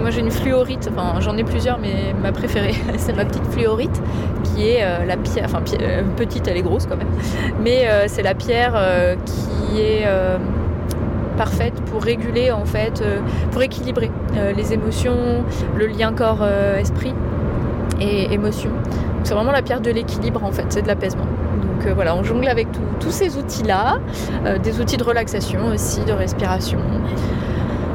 Moi 0.00 0.08
j'ai 0.08 0.20
une 0.20 0.30
fluorite, 0.30 0.88
enfin 0.90 1.20
j'en 1.20 1.36
ai 1.36 1.44
plusieurs, 1.44 1.78
mais 1.78 2.14
ma 2.22 2.32
préférée 2.32 2.74
c'est 2.96 3.14
ma 3.14 3.26
petite 3.26 3.46
fluorite 3.48 4.02
qui 4.42 4.66
est 4.70 4.82
euh, 4.82 5.04
la 5.04 5.18
pierre, 5.18 5.44
enfin 5.44 5.60
euh, 5.82 6.02
petite, 6.16 6.48
elle 6.48 6.56
est 6.56 6.62
grosse 6.62 6.86
quand 6.86 6.96
même, 6.96 7.10
mais 7.62 7.86
c'est 8.06 8.22
la 8.22 8.34
pierre 8.34 8.72
qui 9.26 9.80
est 9.80 10.06
parfaite 11.36 11.74
pour 11.90 12.02
réguler 12.02 12.50
en 12.50 12.64
fait, 12.64 13.02
pour 13.50 13.62
équilibrer 13.62 14.10
les 14.56 14.72
émotions, 14.72 15.44
le 15.76 15.86
lien 15.86 16.12
corps-esprit 16.12 17.14
et 18.00 18.32
émotion. 18.32 18.70
C'est 19.24 19.34
vraiment 19.34 19.52
la 19.52 19.62
pierre 19.62 19.80
de 19.80 19.90
l'équilibre 19.90 20.42
en 20.44 20.50
fait, 20.50 20.66
c'est 20.70 20.82
de 20.82 20.88
l'apaisement. 20.88 21.26
Donc 21.62 21.86
euh, 21.86 21.94
voilà, 21.94 22.16
on 22.16 22.24
jongle 22.24 22.48
avec 22.48 22.68
tous 23.00 23.10
ces 23.10 23.36
outils-là, 23.36 23.98
euh, 24.44 24.58
des 24.58 24.80
outils 24.80 24.96
de 24.96 25.04
relaxation 25.04 25.66
aussi, 25.72 26.00
de 26.04 26.12
respiration, 26.12 26.80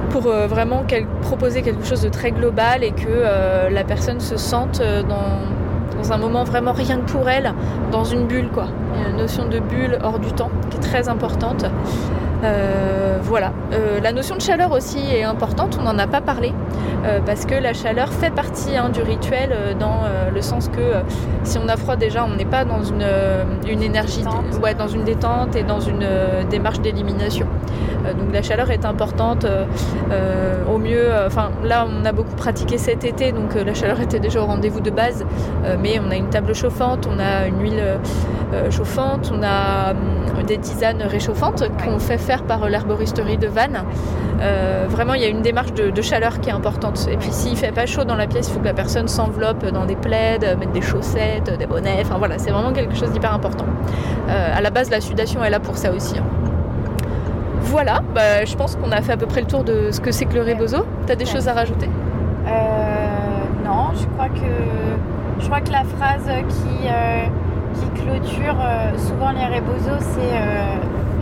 pour 0.10 0.28
euh, 0.28 0.47
vraiment 0.47 0.84
proposer 1.21 1.62
quelque 1.62 1.86
chose 1.86 2.02
de 2.02 2.10
très 2.10 2.32
global 2.32 2.84
et 2.84 2.91
que 2.91 3.08
euh, 3.08 3.69
la 3.69 3.84
personne 3.84 4.19
se 4.19 4.38
sente 4.38 4.82
dans, 4.82 5.97
dans, 5.97 6.13
un 6.13 6.17
moment 6.17 6.43
vraiment 6.43 6.71
rien 6.71 6.97
que 6.97 7.12
pour 7.12 7.30
elle, 7.30 7.54
dans 7.91 8.06
une 8.06 8.26
bulle 8.28 8.50
quoi. 8.50 8.67
Il 8.95 9.02
y 9.02 9.06
a 9.06 9.10
une 9.10 9.17
notion 9.17 9.47
de 9.47 9.60
bulle 9.60 10.00
hors 10.02 10.19
du 10.19 10.32
temps 10.32 10.52
qui 10.69 10.78
est 10.78 10.82
très 10.82 11.10
importante. 11.10 11.65
Euh, 12.43 13.17
voilà. 13.21 13.52
Euh, 13.73 14.00
la 14.00 14.12
notion 14.12 14.36
de 14.36 14.41
chaleur 14.41 14.71
aussi 14.71 15.00
est 15.00 15.23
importante, 15.23 15.78
on 15.80 15.84
n'en 15.84 15.97
a 15.97 16.08
pas 16.08 16.21
parlé, 16.21 16.54
euh, 17.06 17.19
parce 17.26 17.45
que 17.45 17.56
la 17.56 17.73
chaleur 17.73 18.10
fait 18.10 18.30
partie 18.30 18.78
hein, 18.78 18.89
du 18.89 19.02
rituel 19.02 19.50
dans 19.80 20.02
le 20.34 20.41
sens 20.41 20.69
que 20.69 21.04
si 21.43 21.58
on 21.58 21.67
a 21.67 21.78
froid 21.78 21.95
déjà, 21.95 22.26
on 22.26 22.36
n'est 22.36 22.45
pas 22.45 22.65
dans 22.65 22.84
une, 22.84 23.06
une 23.67 23.82
énergie, 23.82 24.23
ouais, 24.62 24.76
dans 24.76 24.88
une 24.88 25.04
détente 25.04 25.56
et 25.56 25.63
dans 25.63 25.80
une 25.80 26.08
démarche 26.50 26.80
d'élimination. 26.80 27.47
donc 28.06 28.34
la 28.34 28.41
chaleur 28.41 28.69
est 28.71 28.86
importante 28.86 29.45
au 30.71 30.78
mieux. 30.78 31.10
Enfin 31.26 31.52
là, 31.63 31.88
on 31.89 32.06
a 32.06 32.12
beaucoup 32.12 32.36
pratiqué 32.36 32.78
cet 32.78 33.04
été, 33.04 33.32
donc 33.32 33.56
la 33.56 33.73
chaleur 33.73 34.00
était 34.00 34.19
déjà 34.19 34.41
au 34.41 34.45
rendez-vous 34.45 34.82
de 34.82 34.91
base, 34.91 35.26
mais 35.82 36.00
on 36.06 36.12
a 36.12 36.15
une 36.15 36.30
table 36.30 36.54
chauffante, 36.54 37.08
on 37.12 37.19
a 37.19 37.47
une 37.47 37.62
huile 37.62 37.84
chauffante, 38.69 39.32
on 39.34 39.43
a 39.43 39.93
des 40.45 40.58
tisanes 40.58 41.02
réchauffantes 41.02 41.63
qu'on 41.84 42.00
fait 42.00 42.17
par 42.36 42.68
l'herboristerie 42.70 43.38
de 43.38 43.48
Vannes. 43.48 43.84
Euh, 44.42 44.86
vraiment, 44.90 45.13
il 45.13 45.22
y 45.22 45.26
a 45.26 45.30
une 45.30 45.42
démarche 45.42 45.74
de, 45.74 45.90
de, 45.90 46.02
chaleur 46.02 46.40
qui 46.40 46.50
est 46.50 46.54
importante. 46.54 47.08
Et 47.10 47.18
puis, 47.18 47.32
s'il 47.32 47.58
fait 47.58 47.72
pas 47.72 47.86
chaud 47.86 48.04
dans 48.04 48.16
la 48.16 48.28
pièce, 48.28 48.50
il 48.50 48.54
faut 48.54 48.60
que 48.60 48.66
la 48.66 48.74
personne 48.74 49.08
s'enveloppe 49.08 49.66
dans 49.66 49.86
des 49.86 49.96
plaids, 49.96 50.40
mettre 50.60 50.72
des 50.72 50.82
chaussettes, 50.82 51.58
des 51.58 51.66
bonnets. 51.66 52.02
Enfin 52.02 52.18
voilà, 52.18 52.38
c'est 52.38 52.52
vraiment 52.52 52.74
quelque 52.74 52.96
chose 52.96 53.12
d'hyper 53.12 53.34
important. 53.34 53.66
Euh, 54.30 54.58
à 54.58 54.62
la 54.62 54.70
base, 54.70 54.90
la 54.90 55.02
sudation 55.02 55.44
est 55.44 55.50
là 55.50 55.60
pour 55.60 55.78
ça 55.78 55.92
aussi. 55.92 56.18
Hein. 56.18 56.26
Voilà, 57.62 58.02
bah, 58.13 58.46
je 58.46 58.56
pense 58.56 58.76
qu'on 58.76 58.92
a 58.92 59.02
fait 59.02 59.13
à 59.13 59.18
peu 59.18 59.26
près 59.26 59.42
le 59.42 59.48
tour 59.48 59.63
de 59.63 59.92
ce 59.92 60.00
que 60.00 60.12
c'est 60.12 60.26
que 60.26 60.36
le 60.36 60.42
rebozo. 60.42 60.86
Tu 61.06 61.12
as 61.12 61.16
des 61.16 61.26
ouais. 61.26 61.32
choses 61.32 61.48
à 61.48 61.54
rajouter? 61.54 61.90
Euh, 62.48 62.52
Non, 63.66 63.90
je 63.96 64.06
crois 64.08 64.30
que 64.30 64.48
je 65.40 65.46
crois 65.46 65.62
que 65.62 65.72
la 65.72 65.84
phrase 65.84 66.28
qui 66.50 66.88
euh, 66.88 67.28
qui 67.74 68.02
clôture 68.02 68.56
euh, 68.60 68.98
souvent 68.98 69.32
les 69.32 69.46
rebozos, 69.46 70.00
c'est 70.00 70.34
euh, 70.34 70.78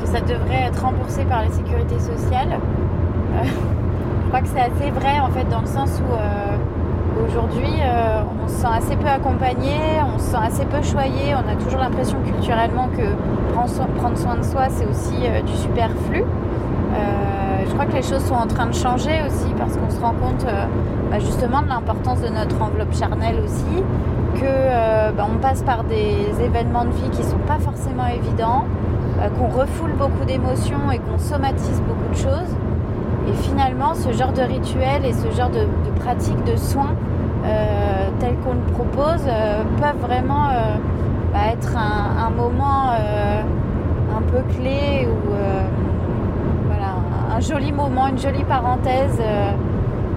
ça 0.06 0.22
devrait 0.22 0.64
être 0.68 0.82
remboursé 0.82 1.24
par 1.26 1.42
la 1.42 1.50
sécurité 1.50 2.00
sociale. 2.00 2.50
Euh, 2.54 3.44
je 3.44 4.28
crois 4.28 4.42
que 4.42 4.48
c'est 4.48 4.62
assez 4.62 4.92
vrai 4.92 5.20
en 5.20 5.30
fait 5.30 5.48
dans 5.50 5.62
le 5.62 5.68
sens 5.68 6.02
où 6.02 6.14
Aujourd'hui, 7.24 7.80
euh, 7.82 8.24
on 8.44 8.48
se 8.48 8.56
sent 8.56 8.68
assez 8.78 8.96
peu 8.98 9.08
accompagné, 9.08 9.78
on 10.14 10.20
se 10.20 10.26
sent 10.26 10.38
assez 10.42 10.66
peu 10.66 10.82
choyé. 10.84 11.34
On 11.34 11.50
a 11.50 11.56
toujours 11.56 11.80
l'impression 11.80 12.18
culturellement 12.26 12.90
que 12.90 13.04
prendre 13.54 14.18
soin 14.18 14.36
de 14.36 14.44
soi, 14.44 14.68
c'est 14.70 14.86
aussi 14.86 15.26
euh, 15.26 15.42
du 15.42 15.54
superflu. 15.54 16.24
je 17.66 17.74
crois 17.74 17.86
que 17.86 17.96
les 17.96 18.04
choses 18.04 18.24
sont 18.24 18.36
en 18.36 18.48
train 18.48 18.68
de 18.68 18.74
changer 18.74 19.22
aussi 19.26 19.48
parce 19.58 19.76
qu'on 19.76 19.90
se 19.90 20.00
rend 20.00 20.14
compte 20.14 20.46
bah, 21.10 21.20
justement 21.20 21.62
de 21.62 21.68
l'importance 21.68 22.22
de 22.22 22.30
notre 22.30 22.62
enveloppe 22.62 22.94
charnelle 22.94 23.40
aussi, 23.44 23.84
que 24.36 25.14
bah, 25.16 25.26
on 25.30 25.38
passe 25.40 25.64
par 25.64 25.84
des 25.84 26.28
événements 26.42 26.86
de 26.86 26.92
vie 26.92 27.10
qui 27.12 27.22
ne 27.22 27.28
sont 27.28 27.46
pas 27.48 27.60
forcément 27.60 28.06
évidents, 28.08 28.66
qu'on 29.38 29.48
refoule 29.48 29.92
beaucoup 29.94 30.26
d'émotions 30.26 30.92
et 30.92 31.00
qu'on 31.00 31.18
somatise 31.18 31.82
beaucoup 31.82 32.12
de 32.12 32.18
choses. 32.18 32.56
Et 33.28 33.34
finalement, 33.34 33.94
ce 33.96 34.12
genre 34.12 34.34
de 34.34 34.42
rituel 34.42 35.06
et 35.06 35.14
ce 35.14 35.32
genre 35.32 35.50
de, 35.50 35.62
de 35.62 36.00
pratique 36.00 36.44
de 36.44 36.56
soins 36.56 36.96
euh, 37.46 38.10
tels 38.20 38.36
qu'on 38.38 38.54
le 38.54 38.74
propose 38.74 39.24
euh, 39.28 39.64
peuvent 39.80 40.02
vraiment 40.02 40.48
euh, 40.48 40.78
bah, 41.32 41.52
être 41.54 41.78
un, 41.78 42.30
moment 42.32 42.92
un 42.92 44.22
peu 44.22 44.42
clé 44.56 45.08
ou 45.08 45.32
voilà, 46.68 46.96
un 47.36 47.40
joli 47.40 47.72
moment, 47.72 48.08
une 48.08 48.18
jolie 48.18 48.44
parenthèse 48.46 49.22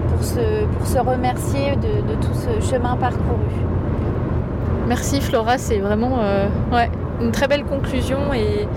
pour, 0.09 0.23
se, 0.23 0.65
pour 0.65 0.87
se 0.87 0.97
remercier 0.97 1.75
de, 1.75 2.15
tout 2.15 2.33
ce 2.33 2.65
chemin 2.65 2.95
parcouru. 2.95 3.37
Merci 4.87 5.21
Flora, 5.21 5.57
c'est 5.57 5.79
vraiment 5.79 6.19
ouais, 6.71 6.89
une 7.21 7.31
très 7.31 7.47
belle 7.47 7.63
conclusion 7.63 8.33
et 8.33 8.67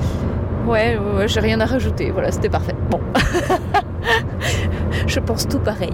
ouais, 0.66 0.98
ouais 1.16 1.28
j'ai 1.28 1.40
rien 1.40 1.60
à 1.60 1.66
rajouter. 1.66 2.10
Voilà, 2.10 2.30
c'était 2.30 2.48
parfait. 2.48 2.74
Bon. 2.90 3.00
je 5.06 5.20
pense 5.20 5.48
tout 5.48 5.58
pareil. 5.58 5.92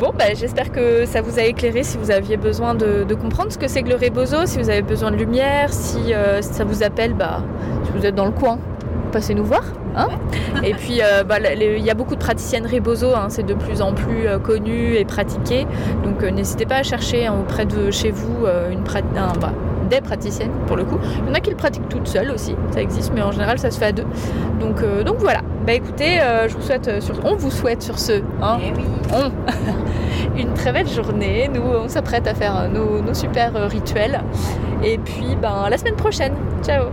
Bon, 0.00 0.12
bah, 0.16 0.34
j'espère 0.34 0.72
que 0.72 1.06
ça 1.06 1.22
vous 1.22 1.38
a 1.38 1.42
éclairé 1.42 1.84
si 1.84 1.98
vous 1.98 2.10
aviez 2.10 2.36
besoin 2.36 2.74
de, 2.74 3.06
comprendre 3.14 3.52
ce 3.52 3.58
que 3.58 3.68
c'est 3.68 3.82
que 3.82 3.88
le 3.88 3.94
rebozo, 3.94 4.44
si 4.44 4.58
vous 4.58 4.68
avez 4.68 4.82
besoin 4.82 5.10
de 5.12 5.16
lumière, 5.16 5.72
si 5.72 6.12
euh, 6.12 6.42
ça 6.42 6.64
vous 6.64 6.82
appelle, 6.82 7.14
bah, 7.14 7.42
si 7.84 7.92
vous 7.92 8.04
êtes 8.04 8.14
dans 8.14 8.26
le 8.26 8.32
coin, 8.32 8.58
passez 9.12 9.34
nous 9.34 9.44
voir. 9.44 9.62
Hein 9.96 10.08
et 10.64 10.74
puis, 10.74 11.00
euh, 11.00 11.22
bah, 11.22 11.36
il 11.54 11.84
y 11.84 11.90
a 11.90 11.94
beaucoup 11.94 12.16
de 12.16 12.20
praticiennes 12.20 12.66
rebozo, 12.66 13.14
hein, 13.14 13.26
c'est 13.28 13.46
de 13.46 13.54
plus 13.54 13.80
en 13.80 13.92
plus 13.92 14.26
euh, 14.26 14.40
connu 14.40 14.94
et 14.96 15.04
pratiqué. 15.04 15.66
Donc, 16.02 16.22
n'hésitez 16.24 16.66
pas 16.66 16.76
à 16.76 16.82
chercher 16.82 17.26
hein, 17.26 17.36
auprès 17.40 17.64
de 17.64 17.92
chez 17.92 18.10
vous 18.10 18.46
une 18.72 18.82
un, 19.16 19.32
bah, 19.40 19.52
des 19.88 20.00
praticiennes 20.00 20.52
pour 20.66 20.76
le 20.76 20.84
coup. 20.84 20.98
Il 21.22 21.28
y 21.28 21.30
en 21.30 21.34
a 21.34 21.40
qui 21.40 21.50
le 21.50 21.56
pratiquent 21.56 21.88
toutes 21.88 22.08
seules 22.08 22.30
aussi, 22.30 22.54
ça 22.72 22.80
existe, 22.80 23.12
mais 23.14 23.22
en 23.22 23.32
général 23.32 23.58
ça 23.58 23.70
se 23.70 23.78
fait 23.78 23.86
à 23.86 23.92
deux. 23.92 24.06
Donc, 24.60 24.82
donc 25.04 25.18
voilà. 25.18 25.40
Bah 25.66 25.72
écoutez, 25.72 26.20
euh, 26.20 26.46
je 26.46 26.56
vous 26.56 26.60
souhaite 26.60 26.88
euh, 26.88 27.00
sur, 27.00 27.24
on 27.24 27.36
vous 27.36 27.50
souhaite 27.50 27.82
sur 27.82 27.98
ce, 27.98 28.20
hein, 28.42 28.58
eh 28.62 30.38
une 30.40 30.52
très 30.52 30.72
belle 30.72 30.88
journée. 30.88 31.48
Nous, 31.48 31.62
on 31.62 31.88
s'apprête 31.88 32.26
à 32.26 32.34
faire 32.34 32.68
nos, 32.68 33.00
nos 33.00 33.14
super 33.14 33.56
euh, 33.56 33.66
rituels. 33.66 34.22
Et 34.82 34.98
puis, 34.98 35.36
ben, 35.40 35.70
la 35.70 35.78
semaine 35.78 35.96
prochaine. 35.96 36.34
Ciao. 36.62 36.88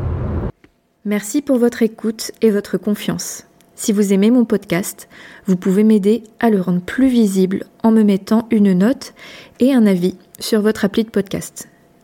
Merci 1.04 1.41
pour 1.41 1.58
votre 1.58 1.82
écoute 1.82 2.32
et 2.41 2.49
votre 2.49 2.77
confiance. 2.77 3.45
Si 3.75 3.91
vous 3.91 4.13
aimez 4.13 4.32
mon 4.32 4.45
podcast, 4.45 5.10
vous 5.47 5.58
pouvez 5.58 5.84
m'aider 5.84 6.23
à 6.39 6.49
le 6.49 6.62
rendre 6.62 6.82
plus 6.82 7.10
visible 7.10 7.65
en 7.84 7.91
me 7.91 8.04
mettant 8.04 8.47
une 8.51 8.71
note 8.71 9.13
et 9.60 9.73
un 9.73 9.86
avis 9.86 10.15
sur 10.39 10.62
votre 10.62 10.86
appli 10.86 11.04
de 11.04 11.10
podcast. 11.10 11.70